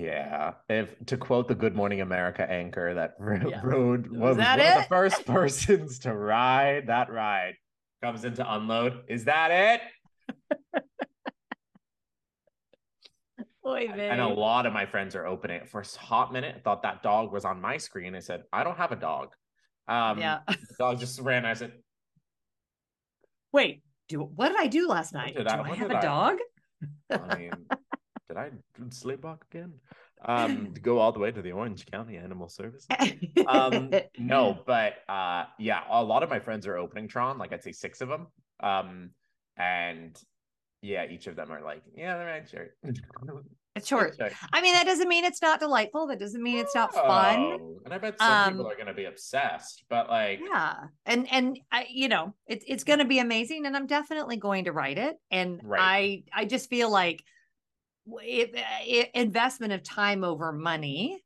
[0.05, 0.53] Yeah.
[0.69, 3.61] If to quote the Good Morning America anchor that ro- Yeah.
[3.63, 7.55] rode Was was that one of the first persons to ride that ride
[8.03, 9.03] comes into unload.
[9.07, 10.81] Is that it?
[13.67, 16.53] Oy And a lot of my friends are opening it for a hot minute.
[16.57, 18.15] I thought that dog was on my screen.
[18.15, 19.29] I said, I don't have a dog.
[19.87, 20.39] Um, yeah.
[20.47, 21.45] the dog just ran.
[21.47, 21.71] I said,
[23.51, 25.35] Wait, do what did I do last night?
[25.35, 26.37] did do I- I, have a I- dog?
[27.09, 27.51] I mean,
[28.43, 29.73] did I sleepwalk again?
[30.23, 32.87] Um, to go all the way to the Orange County Animal Service.
[33.47, 37.61] um no but uh yeah a lot of my friends are opening tron like i'd
[37.63, 38.27] say six of them
[38.61, 39.09] um
[39.57, 40.19] and
[40.81, 42.67] yeah each of them are like yeah they're right sure
[43.75, 44.15] it's short.
[44.15, 44.29] Sure.
[44.53, 46.07] I mean, that doesn't mean it's not delightful.
[46.07, 47.35] That doesn't mean it's not fun.
[47.37, 51.27] Oh, and i bet some people Um, are gonna be obsessed but like Yeah, and
[51.29, 54.71] and I, you know, it's it's going to be amazing, and I'm definitely going to
[54.71, 55.17] write it.
[55.29, 56.23] And Right.
[56.33, 57.21] I I just feel like
[58.21, 58.51] it,
[58.85, 61.23] it, investment of time over money.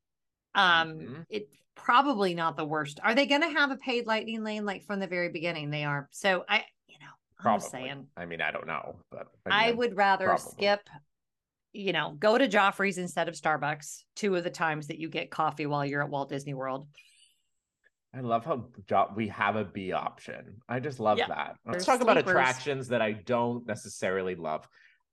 [0.56, 1.26] Um, Mhm.
[1.30, 3.00] it's probably not the worst.
[3.04, 5.70] Are they going to have a paid lightning lane like from the very beginning?
[5.70, 6.08] They are.
[6.12, 7.06] So I, you know,
[7.40, 8.08] I'm probably saying.
[8.18, 10.52] i mean i don't know but I mean, would rather probably.
[10.52, 10.90] skip,
[11.72, 15.30] you know, go to Joffrey's instead of Starbucks two of the times that you get
[15.32, 16.88] coffee while you're at Walt Disney World.
[18.14, 20.62] I love how jo- we have a B option.
[20.68, 21.28] I just love Yeah.
[21.28, 21.58] that.
[21.66, 24.68] Let's talk about attractions that I don't necessarily love.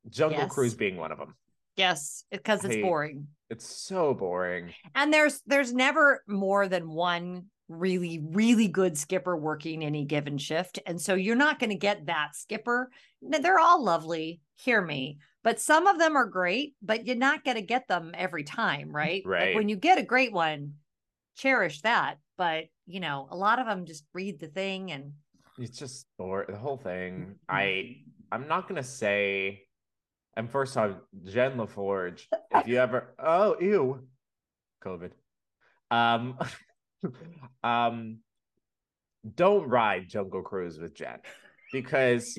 [0.08, 0.52] Jungle Yes.
[0.52, 1.34] Cruise being one of them.
[1.76, 3.28] Yes, because it's boring.
[3.50, 4.72] It's so boring.
[4.94, 10.78] And there's there's never more than one really really good skipper working any given shift.
[10.86, 12.90] And so you're not going to get that skipper.
[13.20, 17.56] They're all lovely, hear me, but some of them are great, but you're not going
[17.56, 19.22] to get them every time, right?
[19.24, 19.54] Like Right.
[19.54, 20.74] when you get a great one,
[21.36, 25.12] cherish that, but you know, a lot of them just read the thing and
[25.58, 27.36] It's just or the whole thing.
[27.50, 27.56] Mm-hmm.
[27.56, 27.96] I
[28.32, 29.65] I'm not gonna say.
[30.36, 30.92] And first off,
[31.24, 34.06] Jen LaForge, if you ever oh ew,
[34.84, 35.12] COVID.
[35.90, 36.38] Um,
[37.64, 38.18] um,
[39.34, 41.18] don't ride Jungle Cruise with Jen
[41.72, 42.38] because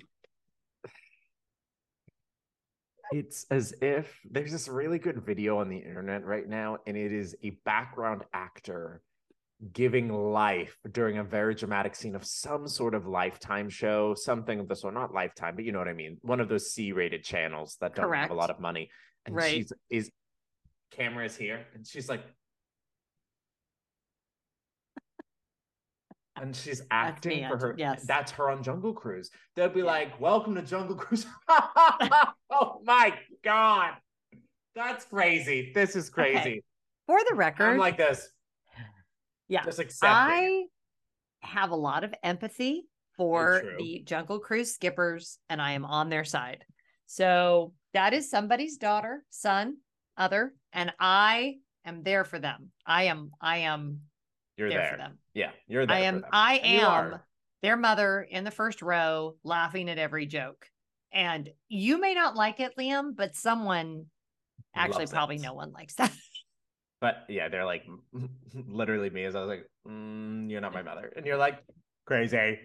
[3.12, 7.12] it's as if there's this really good video on the internet right now, and it
[7.12, 9.02] is a background actor
[9.74, 14.68] giving life during a very dramatic scene of some sort of lifetime show, something of
[14.68, 16.18] the sort, not lifetime, but you know what I mean.
[16.22, 18.90] One of those C-rated channels that don't have a lot of money.
[19.26, 19.52] And Right.
[19.52, 20.12] she's is
[20.92, 22.22] camera is here, and she's like
[26.40, 27.76] and she's acting for her.
[27.80, 28.06] yes.
[28.06, 29.32] That's her on Jungle Cruise.
[29.56, 29.86] They'll be Yeah.
[29.86, 33.96] like, "Welcome to Jungle Cruise." oh my god,
[34.76, 35.72] that's crazy.
[35.74, 36.34] This is Okay.
[36.34, 36.64] crazy.
[37.08, 38.30] for the record, I'm like this.
[39.48, 39.64] Yeah.
[39.64, 40.16] just accepting.
[40.16, 40.64] I
[41.42, 46.24] have a lot of empathy for the Jungle Cruise skippers, and I am on their
[46.24, 46.64] side.
[47.06, 49.78] So that is somebody's daughter, son,
[50.18, 51.56] other, and I
[51.86, 52.72] am there for them.
[52.86, 54.02] I am, I am
[54.58, 54.92] You're there, there.
[54.92, 55.18] for them.
[55.34, 55.96] Yeah, you're there.
[55.96, 56.26] I am.
[56.32, 57.20] I am
[57.64, 60.66] their mother in the first row, laughing at every joke.
[61.14, 64.06] And you may not like it, Liam, but someone
[64.76, 65.42] actually Loves probably it.
[65.42, 66.12] no one likes that.
[67.00, 67.84] But yeah, they're like
[68.68, 71.60] literally me as I was like, mm, "You're not my mother," and you're like,
[72.06, 72.60] "Crazy."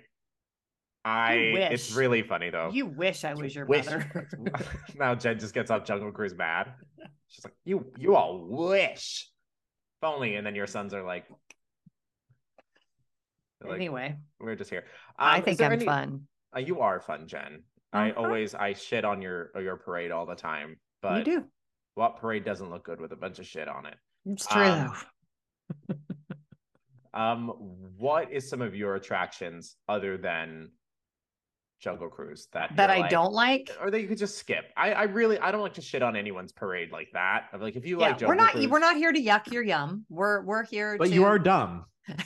[1.04, 1.34] I.
[1.34, 2.70] It's really funny though.
[2.72, 4.28] you wish I was your Wish- mother.
[4.98, 6.72] now Jen just gets off Jungle Cruise mad.
[7.28, 9.28] She's like, "You, you all wish."
[10.00, 11.26] If only, and then your sons are like,
[13.64, 14.84] like, anyway, we're just here.
[15.18, 16.26] I Um, is think I'm any- fun.
[16.56, 17.62] Uh, you are fun, Jen.
[17.92, 18.22] I Uh-huh.
[18.24, 21.44] always I shit on your your parade all the time, but you do.
[21.94, 23.94] what parade doesn't look good with a bunch of shit on it?
[24.26, 24.94] It's true Um.
[27.14, 27.48] Um,
[27.98, 30.70] what is some of your attractions other than
[31.78, 33.68] Jungle Cruise that That I like- don't like.
[33.82, 34.64] or that you could just skip?
[34.78, 37.48] I, I really I don't like to shit on anyone's parade like that.
[37.52, 39.62] I'm like if you Yeah, like we're not Cruise, we're not here to yuck your
[39.62, 40.06] yum.
[40.08, 41.84] We're we're here But to you are dumb.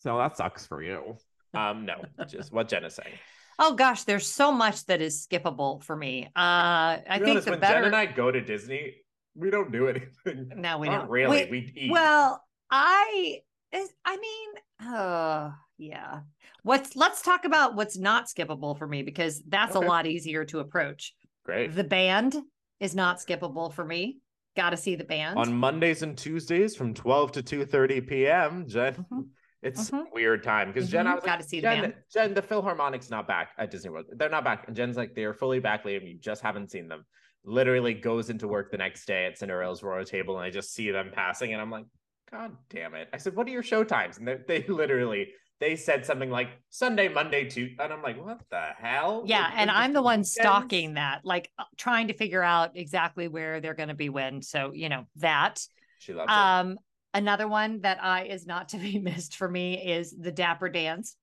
[0.00, 1.16] so that sucks for you.
[1.54, 3.14] um no, just what Jen is saying.
[3.58, 6.26] Oh gosh, there's so much that is skippable for me.
[6.36, 8.96] Uh I think the when better Jen and I go to Disney,
[9.34, 10.50] we don't do anything.
[10.56, 11.10] No, we Not know.
[11.10, 11.44] really.
[11.46, 11.90] We- We, eat.
[11.90, 13.40] well, I
[13.72, 16.20] is I mean, uh yeah.
[16.62, 19.84] What's let's talk about what's not skippable for me because that's Okay.
[19.84, 21.14] a lot easier to approach.
[21.44, 21.74] great.
[21.74, 22.36] The band
[22.80, 24.18] is not skippable for me.
[24.56, 25.38] Got to see the band.
[25.38, 28.66] On Mondays and Tuesdays from 12 to 2:30 p.m.
[28.68, 29.28] Jen, Mhm.
[29.62, 30.06] it's Mhm.
[30.06, 31.08] a weird time because Jen, Mhm.
[31.10, 31.94] I was like, Gotta see the Jen, band.
[32.12, 34.06] Jen, the Philharmonic's not back at Disney World.
[34.12, 34.66] They're not back.
[34.68, 36.08] And Jen's like, they are fully back, Liam.
[36.08, 37.04] You just haven't seen them.
[37.44, 40.90] Literally goes into work the next day at Cinderella's Royal Table, and I just see
[40.90, 41.86] them passing, and I'm like,
[42.30, 43.08] God damn it!
[43.12, 44.18] I said, what are your show times?
[44.18, 45.28] And they, they literally
[45.60, 49.22] they said something like Sunday, Monday, Tuesday, and I'm like, what the hell?
[49.26, 50.32] Yeah, Like, and I'm the one weekends?
[50.32, 54.42] stalking that, like uh, trying to figure out exactly where they're going to be when.
[54.42, 55.60] So, you know, that.
[55.98, 56.34] She loves it.
[56.34, 56.78] Um
[57.12, 61.16] another one that I is not to be missed for me is the Dapper Dance.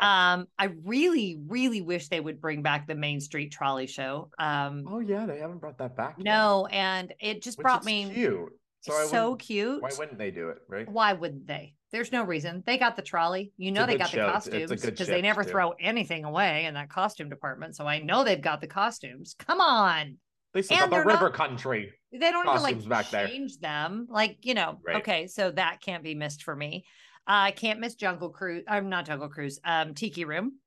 [0.00, 0.04] Correct.
[0.04, 4.30] Um, I really, really wish they would bring back the Main Street Trolley Show.
[4.38, 6.14] Um, oh yeah, they haven't brought that back.
[6.18, 8.48] yet, no, and it just which brought me cute.
[8.80, 9.82] So, so cute.
[9.82, 10.58] Why wouldn't they do it?
[10.68, 10.88] Right.
[10.88, 11.74] Why wouldn't they?
[11.90, 12.62] There's no reason.
[12.66, 13.52] They got the trolley.
[13.56, 14.18] You know they got show.
[14.18, 15.50] the It's- it's a costumes because they never too.
[15.50, 17.74] throw anything away in that costume department.
[17.74, 19.34] So I know they've got the costumes.
[19.38, 20.18] Come on.
[20.52, 21.92] They still And got the they're not- river country.
[22.12, 23.26] They don't even like back there.
[23.26, 24.06] change them.
[24.08, 24.96] Like, you know, Right.
[24.96, 26.84] okay, so that can't be missed for me.
[27.26, 28.64] I can't miss Jungle Cruise.
[28.68, 29.58] I'm not Jungle Cruise.
[29.64, 30.58] Um, Tiki Room.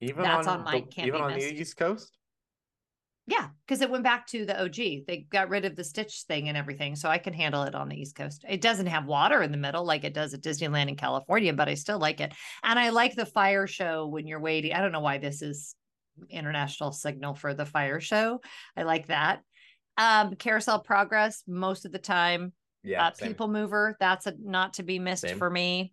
[0.00, 1.48] Even That's on, on my the, can't even on missed.
[1.48, 2.16] the East Coast.
[3.28, 4.76] Yeah, because it went back to the OG.
[4.76, 7.88] They got rid of the Stitch thing and everything, so I can handle it on
[7.88, 8.44] the East Coast.
[8.48, 11.68] It doesn't have water in the middle like it does at Disneyland in California, but
[11.68, 12.32] I still like it.
[12.62, 14.72] And I like the fire show when you're waiting.
[14.72, 15.74] I don't know why this is
[16.30, 18.40] international signal for the fire show.
[18.76, 19.40] I like that.
[19.98, 22.52] Um, Carousel Progress most of the time.
[22.82, 23.06] Yeah.
[23.06, 23.10] uh.
[23.10, 25.38] People Mover, that's a not to be missed Same.
[25.38, 25.92] for me.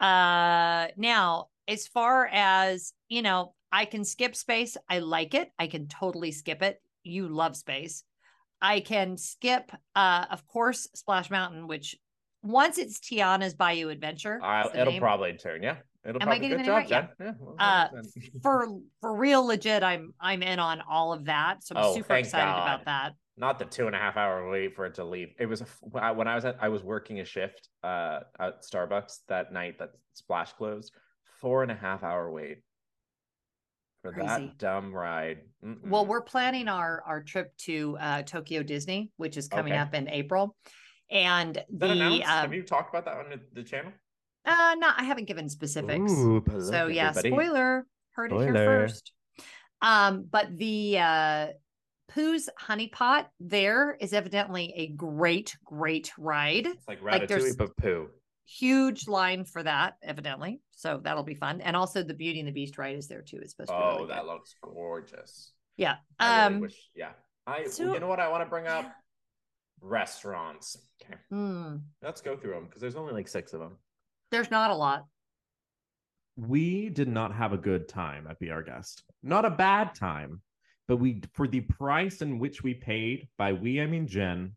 [0.00, 4.76] Uh, now as far as you know, I can skip space.
[4.88, 5.50] I like it.
[5.58, 6.80] I can totally skip it.
[7.02, 8.02] You love space.
[8.62, 11.96] I can skip, uh, of course, Splash Mountain, which
[12.42, 15.00] once it's Tiana's Bayou Adventure, I'll, it'll name.
[15.00, 15.62] probably turn.
[15.62, 15.76] Yeah.
[16.04, 17.18] It'll Am I probably getting good it job, right?
[17.18, 17.36] Jen.
[17.58, 17.64] Yeah.
[17.64, 18.42] Uh, 100%.
[18.42, 18.66] for
[19.00, 19.82] for real legit.
[19.82, 22.62] I'm I'm in on all of that, so I'm Oh, super excited God.
[22.62, 23.12] about that.
[23.40, 25.30] Not the two and a half hour wait for it to leave.
[25.38, 28.62] It was a, f- when I- was at I was working a shift uh at
[28.62, 30.92] Starbucks that night that Splash closed.
[31.40, 32.58] Four and a half hour wait
[34.02, 34.28] for Crazy.
[34.28, 35.38] that dumb ride.
[35.62, 36.08] Well, Mm-mm.
[36.08, 39.80] we're planning our our trip to uh, Tokyo Disney, which is coming Okay.
[39.80, 40.54] up in April,
[41.10, 42.22] and Is that the announced?
[42.28, 43.92] um, Have you talked about that on the, the channel?
[44.44, 46.12] uh, no, I haven't given specifics.
[46.12, 47.30] Ooh, so look, yeah, everybody.
[47.30, 49.12] spoiler, heard it here first.
[49.82, 51.46] Um, but the uh,
[52.10, 56.66] Pooh's Honey Pot there is evidently a great, great ride.
[56.66, 58.10] It's like Like, there's- Ratatouille but poo.
[58.46, 60.60] Huge line for that, evidently.
[60.72, 61.60] So that'll be fun.
[61.60, 63.38] And also the Beauty and the Beast ride is there too.
[63.40, 64.26] It's supposed to be Oh, really that good.
[64.28, 65.52] looks gorgeous.
[65.76, 65.98] Yeah.
[66.18, 66.60] I really Um.
[66.62, 66.90] wish.
[66.94, 67.12] Yeah.
[67.46, 67.66] I.
[67.68, 68.92] so- you know what I want to bring up?
[69.80, 70.76] Restaurants.
[71.02, 73.78] Okay, hmm, let's go through them because there's only like six of them.
[74.30, 75.06] there's not a lot.
[76.36, 79.02] we did not have a good time at Be Our Guest.
[79.22, 80.40] Not a bad time,
[80.90, 84.56] but we for the price in which we paid, by we I mean Jen.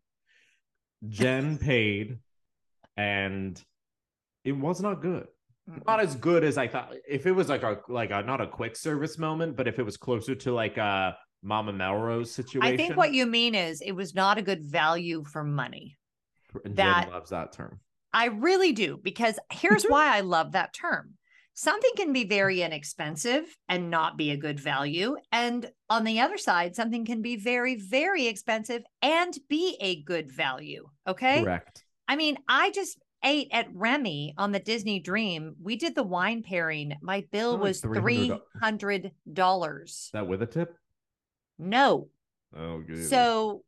[1.08, 2.18] Jen paid,
[2.96, 3.62] and
[4.42, 5.28] it was not good.
[5.70, 5.78] Hmm.
[5.86, 6.92] Not as good as I thought.
[7.08, 9.84] If it was like a like a not a quick service moment, but if it
[9.84, 13.92] was closer to like a Mama Melrose situation, I think what you mean is it
[13.92, 15.96] was not a good value for money.
[16.64, 17.78] and that- Jen loves that term.
[18.12, 21.14] I really do because here's why I love that term.
[21.56, 25.16] Something can be very inexpensive and not be a good value.
[25.30, 30.32] And on the other side, something can be very, very expensive and be a good
[30.32, 30.88] value.
[31.06, 31.42] Okay.
[31.42, 31.84] Correct.
[32.08, 35.54] I mean, I just ate at Remy on the Disney Dream.
[35.62, 36.96] We did the wine pairing.
[37.00, 38.40] My bill Only was $300.
[38.60, 40.10] $300.
[40.12, 40.76] That with a tip?
[41.58, 42.08] No.
[42.56, 43.08] Oh, good.
[43.08, 43.62] So,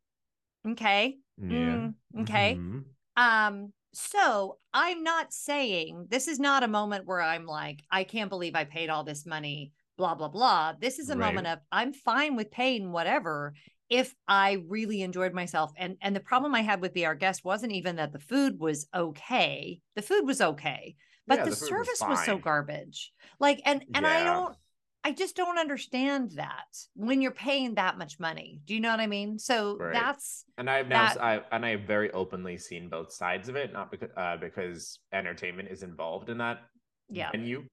[0.67, 1.17] okay.
[1.37, 1.47] yeah.
[1.47, 2.55] mm, okay.
[2.55, 2.83] Mhm.
[3.15, 8.29] Um, so I'm not saying this is not a moment where I'm like, I can't
[8.29, 10.73] believe I paid all this money, blah, blah, blah.
[10.79, 11.17] This is a Right.
[11.17, 13.53] moment of I'm fine with paying whatever
[13.89, 15.71] if I really enjoyed myself.
[15.77, 18.59] And and the problem I had with Be Our Guest wasn't even that the food
[18.59, 19.81] was okay.
[19.95, 20.95] The food was okay,
[21.27, 23.11] but Yeah, the, the food was service was, so garbage.
[23.39, 24.55] Like, and and I don't
[25.03, 28.59] I just don't understand that when you're paying that much money.
[28.65, 29.39] Do you know what I mean?
[29.39, 29.93] So Right.
[29.93, 33.71] that's And I've now That- I and I've very openly seen both sides of it,
[33.71, 36.61] not because uh, because entertainment is involved in that
[37.09, 37.67] yeah, venue.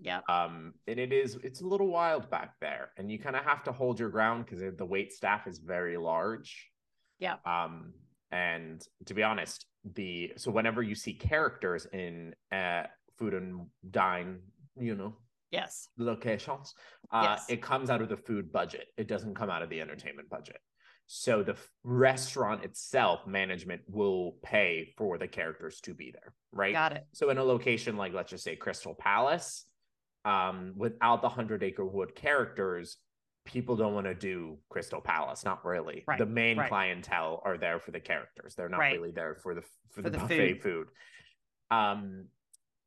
[0.00, 0.20] yeah.
[0.28, 3.64] Um, and it is it's a little wild back there, and you kind of have
[3.64, 6.70] to hold your ground because the wait staff is very large.
[7.18, 7.36] Yeah.
[7.44, 7.94] Um,
[8.30, 12.84] and to be honest, the so whenever you see characters in uh
[13.18, 14.40] food and dine,
[14.78, 15.16] you know,
[15.50, 15.88] Yes.
[15.96, 16.74] locations,
[17.10, 17.46] uh, Yes.
[17.48, 18.88] it comes out of the food budget.
[18.96, 20.58] It doesn't come out of the entertainment budget.
[21.06, 26.72] So the restaurant itself, management will pay for the characters to be there, right?
[26.72, 27.06] Got it.
[27.12, 29.66] So in a location like let's just say Crystal Palace,
[30.24, 32.96] um, without the Hundred Acre Wood characters,
[33.44, 35.44] people don't want to do Crystal Palace.
[35.44, 36.02] Not really.
[36.08, 36.68] Right, The main right.
[36.68, 38.56] clientele are there for the characters.
[38.56, 38.94] They're not Right.
[38.94, 40.88] really there for the for, For the, the buffet food.
[41.70, 42.26] Um,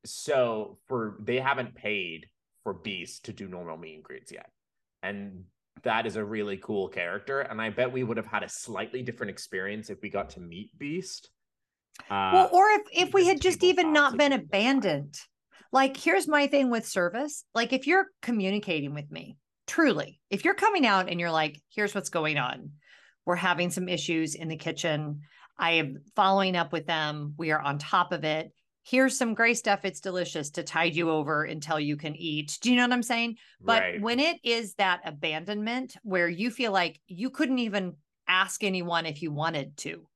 [0.03, 2.27] so for they haven't paid
[2.69, 4.51] for Beast to do normal meet and greets yet,
[5.01, 5.45] and
[5.81, 7.39] that is a really cool character.
[7.41, 10.39] And I bet we would have had a slightly different experience if we got to
[10.39, 11.31] meet Beast.
[12.11, 15.17] Uh, well, or if if we had just even not been abandoned.
[15.71, 17.43] Like, here's my thing with service.
[17.55, 21.95] Like, if you're communicating with me, truly, if you're coming out and you're like, here's
[21.95, 22.73] what's going on,
[23.25, 25.21] we're having some issues in the kitchen.
[25.57, 27.33] I am following up with them.
[27.35, 28.51] We are on top of it.
[28.89, 29.85] Here's some gray stuff.
[29.85, 32.57] It's delicious to tide you over until you can eat.
[32.61, 33.37] Do you know what I'm saying?
[33.61, 34.01] But Right.
[34.01, 37.95] when it is that abandonment where you feel like you couldn't even
[38.27, 40.07] ask anyone if you wanted to.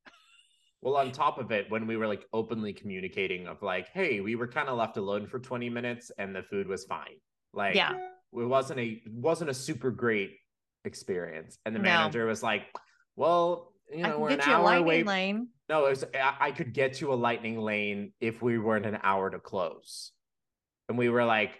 [0.81, 4.35] Well, on top of it, when we were like openly communicating of like, hey, we
[4.35, 7.19] were kind of left alone for 20 minutes and the food was fine.
[7.53, 7.93] Like Yeah.
[7.93, 10.37] it wasn't a it wasn't a super great
[10.83, 11.57] experience.
[11.65, 11.85] And the No.
[11.85, 12.63] manager was like,
[13.15, 15.03] Well, you know, we're an you hour away.
[15.03, 15.49] lane.
[15.69, 18.99] No, it was I, I could get to a lightning lane if we weren't an
[19.01, 20.11] hour to close.
[20.89, 21.59] And we were like,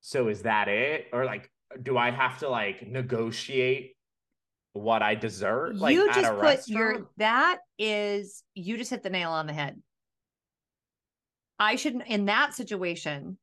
[0.00, 1.06] so is that it?
[1.12, 1.50] Or like,
[1.82, 3.96] do I have to like negotiate
[4.72, 5.76] what I deserve?
[5.76, 6.68] Like you just put restaurant?
[6.68, 9.80] your that is you just hit the nail on the head.
[11.58, 13.38] I shouldn't in that situation.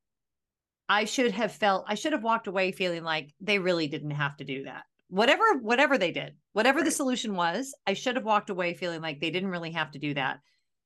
[0.90, 4.38] I should have felt I should have walked away feeling like they really didn't have
[4.38, 4.84] to do that.
[5.10, 9.22] Whatever whatever they did, whatever the solution was, I should have walked away feeling like
[9.22, 10.40] they didn't really have to do that.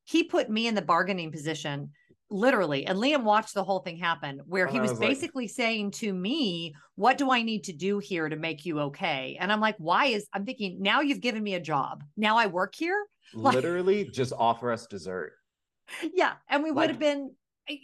[0.04, 1.92] He put me in the bargaining position
[2.34, 5.92] literally and Liam watched the whole thing happen where he was was like- basically saying
[5.92, 9.60] to me, "What do I need to do here to make you okay?" And I'm
[9.60, 12.04] like, "Why is I'm thinking now you've given me a job.
[12.16, 15.34] Now I work here?" like- literally just offer us dessert.
[16.14, 17.36] Yeah, and we would have been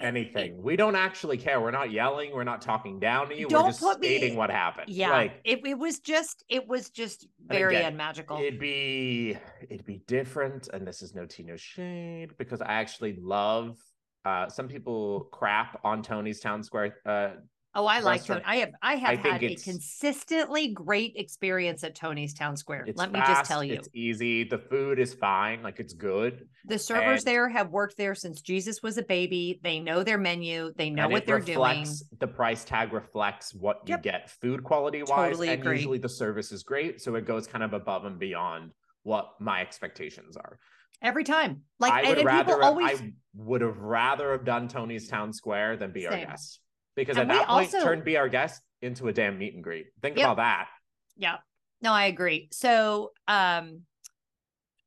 [0.02, 0.62] Anything.
[0.62, 1.62] We don't actually care.
[1.62, 2.32] We're not yelling.
[2.34, 3.48] We're not talking down to you.
[3.48, 4.90] Don't we're just put me- stating what happened.
[4.90, 8.38] Yeah, Like it, it was just it was just very again, unmagical.
[8.38, 9.38] It'd be
[9.70, 13.78] it'd be different, and this is no tea, no shade, because I actually love.
[14.26, 16.98] Uh, some people crap on Tony's Town Square.
[17.06, 17.30] Uh,
[17.76, 18.42] oh, I like Tony.
[18.46, 22.88] I have I have I had a consistently great experience at Tony's Town Square.
[22.96, 24.44] Let me fast, just tell you, it's easy.
[24.44, 26.48] The food is fine, like it's good.
[26.66, 29.60] the servers and- there have worked there since Jesus was a baby.
[29.64, 30.72] They know their menu.
[30.76, 31.86] They know what they're doing.
[32.20, 35.76] The price tag reflects what you get food quality wise, Totally and agree.
[35.78, 38.72] usually the service is great, so it goes kind of above and beyond
[39.04, 40.60] what my expectations are.
[41.02, 41.62] every time.
[41.80, 45.32] Like I would and rather people always I would have rather have done Tony's Town
[45.32, 46.60] Square than be our guest.
[46.98, 49.64] Because And at that point, also- turn be our guest into a damn meet and
[49.64, 49.86] greet.
[50.02, 50.26] Think Yep.
[50.26, 50.70] about that.
[51.16, 51.38] Yeah.
[51.82, 52.50] No, I agree.
[52.52, 53.84] So, um,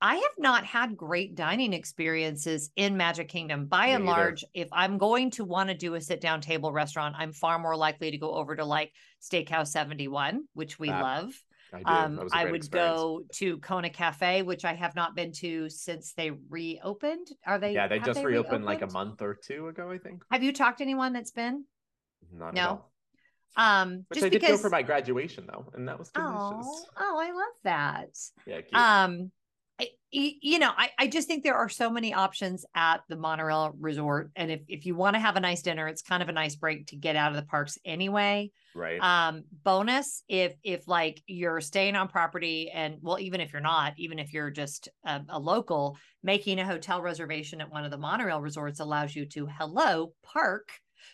[0.03, 3.67] I have not had great dining experiences in Magic Kingdom.
[3.67, 4.13] By Me and either.
[4.21, 7.59] large, if I'm going to want to do a sit down table restaurant, I'm far
[7.59, 8.93] more likely to go over to like
[9.23, 11.33] Steakhouse 71, which we That- love.
[11.73, 11.83] I.
[11.83, 12.97] Um, That was a I would experience.
[12.97, 17.29] go to Kona Cafe, which I have not been to since they reopened.
[17.47, 17.75] Are they?
[17.75, 20.25] Yeah, they just reopened like a month or two ago, I think.
[20.33, 21.67] Have you talked to anyone that's been?
[22.33, 22.85] Not No.
[23.57, 24.57] Um, Which just I did because.
[24.57, 26.37] go for my graduation though, and that was delicious.
[26.39, 28.09] oh, oh, I love that.
[28.47, 28.75] Yeah, cute.
[28.75, 29.33] um
[29.81, 33.73] I- you know I, I just think there are so many options at the monorail
[33.79, 36.33] resort and if, if you want to have a nice dinner it's kind of a
[36.33, 39.01] nice break to get out of the parks anyway right.
[39.01, 43.95] um bonus if if like you're staying on property and well even if you're not
[43.97, 47.97] even if you're just a, a local making a hotel reservation at one of the
[47.99, 50.69] monorail resorts allows you to hello park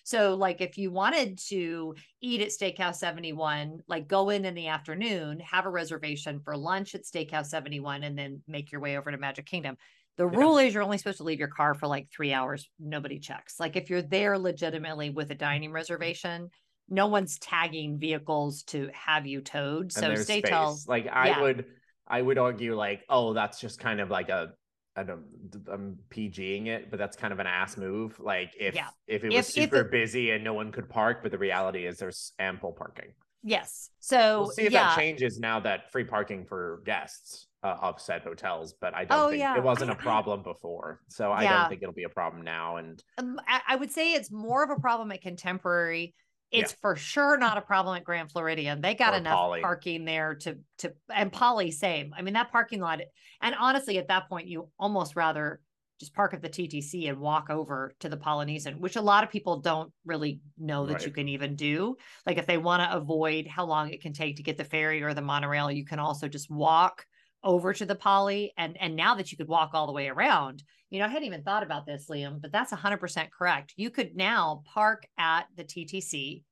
[0.04, 4.68] so like if you wanted to eat at steakhouse 71 like go in in the
[4.68, 9.10] afternoon have a reservation for lunch at steakhouse 71 and then make your way over
[9.10, 9.76] to magic kingdom
[10.16, 10.38] the Yeah.
[10.38, 13.60] rule is you're only supposed to leave your car for like three hours nobody checks
[13.60, 16.50] like if you're there legitimately with a dining reservation
[16.88, 20.86] no one's tagging vehicles to have you towed and so stay space.
[20.86, 21.40] Like I yeah.
[21.40, 21.64] would,
[22.06, 24.52] I would argue like, oh, that's just kind of like a,
[24.96, 25.24] I don't,
[25.70, 28.18] I'm PGing it, but that's kind of an ass move.
[28.18, 28.88] Like if Yeah.
[29.06, 31.38] if it was If- if super it- busy and no one could park, but the
[31.38, 33.12] reality is there's ample parking.
[33.42, 37.76] yes so We'll see if yeah that changes now that free parking for guests uh,
[37.82, 39.56] of said hotels, but I don't Oh, think yeah.
[39.56, 42.76] it wasn't a problem before, so I don't think it'll be a problem now.
[42.78, 46.14] And Um, I, I would say it's more of a problem at Contemporary.
[46.50, 46.76] It's Yeah.
[46.80, 48.80] for sure not a problem at Grand Floridian.
[48.80, 49.60] They got Or enough Poly.
[49.62, 52.14] parking there to to and Poly same.
[52.16, 53.00] I mean that parking lot.
[53.40, 55.60] And honestly, at that point, you almost rather
[55.98, 59.30] just park at the TTC and walk over to the Polynesian, which a lot of
[59.30, 61.96] people don't really know that you can even do.
[62.26, 65.02] Like if they want to avoid how long it can take to get the ferry
[65.02, 67.06] or the monorail, you can also just walk
[67.42, 70.62] over to the poly and and now that you could walk all the way around
[70.90, 74.16] you know i hadn't even thought about this liam but that's 100% correct you could
[74.16, 76.42] now park at the ttc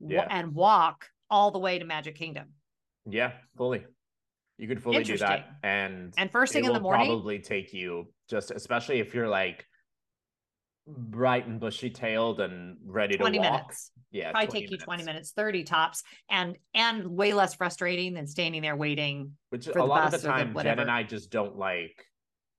[0.00, 0.26] Yeah.
[0.30, 2.48] and walk all the way to magic kingdom
[3.10, 3.84] yeah, fully,
[4.58, 5.56] you could fully do that.
[5.62, 9.66] And and first thing in the morning probably take you just especially if you're like
[10.86, 13.52] bright and bushy tailed and ready 20 to walk.
[13.52, 18.26] minutes Yeah, probably take you 20 minutes 30 tops and and way less frustrating than
[18.26, 21.56] standing there waiting Which for a lot of the time, Jen and I just don't
[21.56, 22.04] like.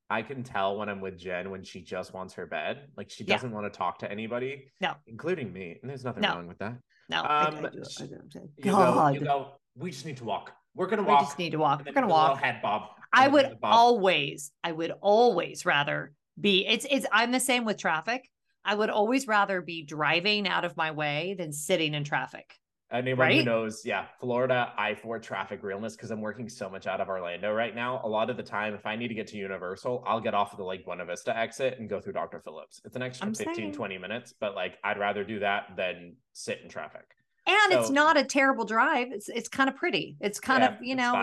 [0.09, 2.87] I can tell when I'm with Jen when she just wants her bed.
[2.97, 4.67] Like she doesn't want to talk to anybody.
[4.81, 4.93] No.
[5.07, 5.77] including me.
[5.81, 6.35] And there's nothing No.
[6.35, 6.77] wrong with that.
[7.09, 7.69] no I- I Um, do- I
[8.05, 8.49] do-.
[8.57, 9.51] You go, you go.
[9.75, 10.51] We just need to walk.
[10.75, 11.19] We're gonna walk.
[11.21, 12.89] we just need to walk we're gonna do a little walk Head bob.
[13.11, 13.73] I would bob.
[13.73, 18.27] always, I would always rather be it's it's I'm the same with traffic.
[18.65, 22.55] I would always rather be driving out of my way than sitting in traffic.
[22.93, 27.01] Anyone who knows, yeah, Florida, I for traffic realness because I'm working so much out
[27.01, 27.99] of Orlando right now.
[28.03, 30.51] A lot of the time, if I need to get to Universal, I'll get off
[30.51, 32.39] of the Lake Buena Vista exit and go through Dr.
[32.39, 32.81] Phillips.
[32.85, 33.73] It's an extra I'm 15, saying.
[33.73, 37.05] 20 minutes, but like I'd rather do that than sit in traffic.
[37.45, 39.11] And it's not a terrible drive.
[39.11, 40.15] It's it's kind of pretty.
[40.21, 41.13] It's kind Yeah, of, you know,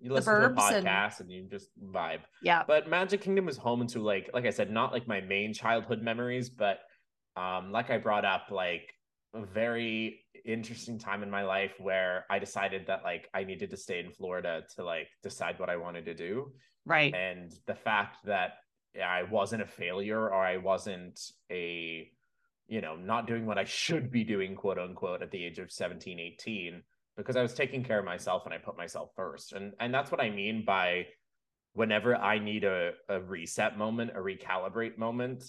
[0.00, 1.30] you the listen to a burbs and and...
[1.30, 2.20] you just vibe.
[2.42, 2.64] yeah.
[2.66, 6.02] But Magic Kingdom is home to like, like I said, not like my main childhood
[6.02, 6.80] memories, but
[7.36, 8.92] um, like I brought up, like
[9.34, 14.00] very interesting time in my life where I decided that like I needed to stay
[14.00, 16.52] in Florida to like decide what I wanted to do.
[16.84, 17.14] Right.
[17.14, 18.52] And the fact that
[19.02, 21.20] I wasn't a failure or I wasn't
[21.50, 22.10] a,
[22.66, 25.70] you know, not doing what I should be doing, quote unquote, at the age of
[25.70, 26.82] 17, 18,
[27.16, 29.52] because I was taking care of myself and I put myself first.
[29.52, 31.06] And and that's what I mean by
[31.74, 35.44] whenever I need a, a reset moment, a recalibrate moment,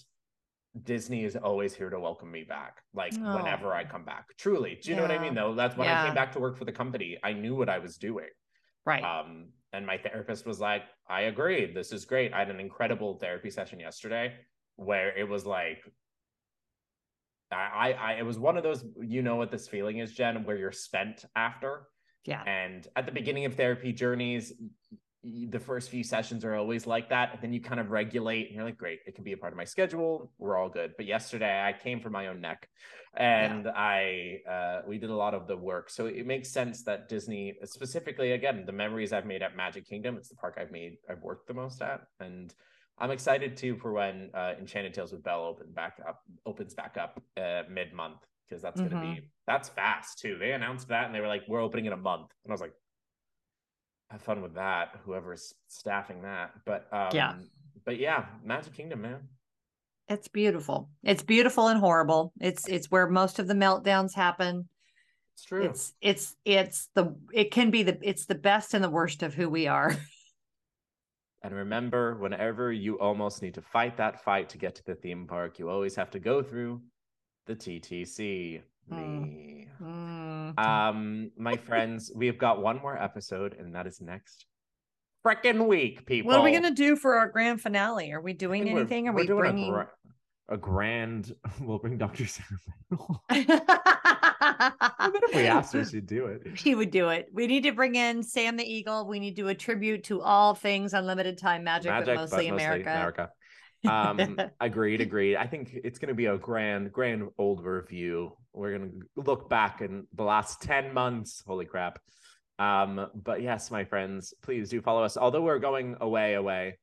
[0.84, 2.78] Disney is always here to welcome me back.
[2.94, 3.88] Like whenever I Oh.
[3.92, 4.28] come back.
[4.38, 4.80] Truly.
[4.82, 5.54] Do you know what I mean though?
[5.56, 7.18] That's when I came back to work for the company.
[7.24, 8.30] I knew what I was doing.
[8.86, 9.04] Right.
[9.04, 11.72] Um, and my therapist was like, I agree.
[11.74, 12.34] This is great.
[12.34, 14.34] I had an incredible therapy session yesterday
[14.76, 15.80] where it was like,
[17.52, 20.56] I, I, it was one of those, you know what this feeling is, Jen, where
[20.56, 21.88] you're spent after.
[22.26, 22.44] yeah.
[22.44, 24.54] And at the beginning of therapy journeys,
[25.24, 27.34] the first few sessions are always like that.
[27.34, 29.52] And then you kind of regulate and you're like, great, it can be a part
[29.52, 30.32] of my schedule.
[30.38, 30.94] We're all good.
[30.96, 32.70] But yesterday I came for my own neck
[33.18, 35.90] and I, uh, we did a lot of the work.
[35.90, 40.16] So it makes sense that Disney, specifically, again, the memories I've made at Magic Kingdom,
[40.16, 42.02] it's the park I've made, I've worked the most at.
[42.22, 42.54] And
[42.98, 46.96] I'm excited too for when uh, Enchanted Tales with Belle open back up, opens back
[46.98, 50.38] up uh, mid month because that's going to be that's fast too.
[50.40, 52.62] They announced that and they were like, "We're opening in a month," and I was
[52.62, 52.74] like,
[54.10, 57.36] "Have fun with that." Whoever's staffing that, but um, Yeah.
[57.86, 59.28] but yeah, Magic Kingdom, man.
[60.08, 60.90] It's beautiful.
[61.04, 62.34] It's beautiful and horrible.
[62.40, 64.68] It's it's where most of the meltdowns happen.
[65.34, 65.64] It's true.
[65.64, 69.34] It's it's it's the it can be the it's the best and the worst of
[69.34, 69.96] who we are.
[71.42, 75.26] And remember, whenever you almost need to fight that fight to get to the theme
[75.26, 76.82] park, you always have to go through
[77.46, 78.62] the TTC.
[78.92, 79.24] Mm.
[79.24, 79.59] The-.
[80.60, 84.46] Um, my friends, we have got one more episode, and that is next
[85.26, 86.30] frickin' week, people.
[86.32, 88.12] What are we gonna do for our grand finale?
[88.12, 89.08] Are we doing think we're- anything?
[89.08, 89.72] Are we're we doing a bringing?
[89.72, 89.90] gra-
[90.50, 91.34] a grand.
[91.62, 92.26] We'll bring Dr.
[92.26, 92.48] Sarah.
[93.30, 96.42] I bet if we asked her, she'd do it.
[96.58, 97.28] he would do it.
[97.34, 99.06] We need to bring in Sam the Eagle.
[99.08, 102.90] We need to do a tribute to all things unlimited time magic, but mostly America.
[102.90, 103.30] America.
[103.88, 105.36] Um, agreed, agreed.
[105.36, 108.34] I think it's going to be a grand, grand old review.
[108.54, 111.44] We're going to look back in the last 10 months.
[111.46, 112.00] Holy crap.
[112.58, 115.18] Um, but yes, my friends, please do follow us.
[115.18, 116.78] Although we're going away, away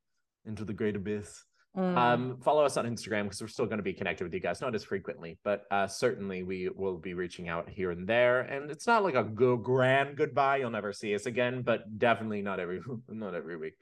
[0.47, 1.45] into the great abyss.
[1.77, 1.97] Mm.
[1.97, 4.63] Um, follow us on Instagram because we're still going to be connected with you guys,
[4.63, 8.41] not as frequently, but uh, certainly we will be reaching out here and there.
[8.41, 10.57] And it's not like a go- grand goodbye.
[10.57, 13.75] You'll never see us again, but definitely not every not every week.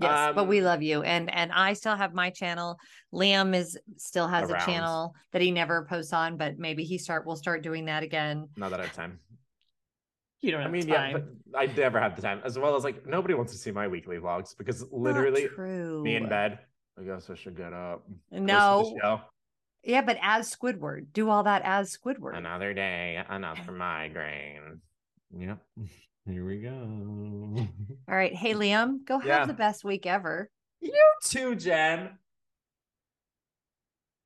[0.00, 1.02] Yes, but we Um, love you.
[1.02, 2.78] And and I still have my channel.
[3.12, 4.62] Liam is still has Around.
[4.62, 8.02] a channel that he never posts on, but maybe he start will start doing that
[8.02, 8.48] again.
[8.56, 9.18] Not that I have time.
[10.40, 11.10] You don't I have mean, time.
[11.10, 11.18] yeah,
[11.52, 12.40] but I never have the time.
[12.44, 15.48] As well as like nobody wants to see my weekly vlogs because literally
[16.02, 16.60] me in bed.
[16.98, 18.04] I guess I should get up.
[18.30, 19.20] go see the No.
[19.84, 22.36] Yeah, but as Squidward, do all that as Squidward.
[22.36, 24.80] Another day, another migraine.
[25.36, 25.58] Yep.
[26.28, 26.68] Here we go.
[28.08, 28.34] All right.
[28.34, 30.50] Hey Liam, go have the best week ever.
[30.80, 32.10] You too, Jen.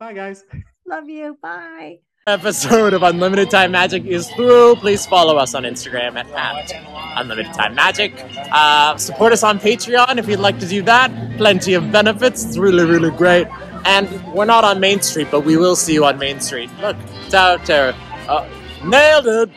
[0.00, 0.44] Bye, guys.
[0.86, 1.38] Love you.
[1.40, 1.98] Bye.
[2.26, 4.74] episode of Unlimited Time Magic is through.
[4.76, 8.12] Please follow us on Instagram at, at Unlimited Time Magic.
[8.50, 11.10] Uh, support us on Patreon if you'd like to do that.
[11.36, 12.44] Plenty of benefits.
[12.44, 13.46] It's really, really great.
[13.84, 16.70] And we're not on Main Street, but we will see you on Main Street.
[16.80, 17.94] Look, it's out there.
[18.28, 18.48] Uh,
[18.84, 19.50] nailed it.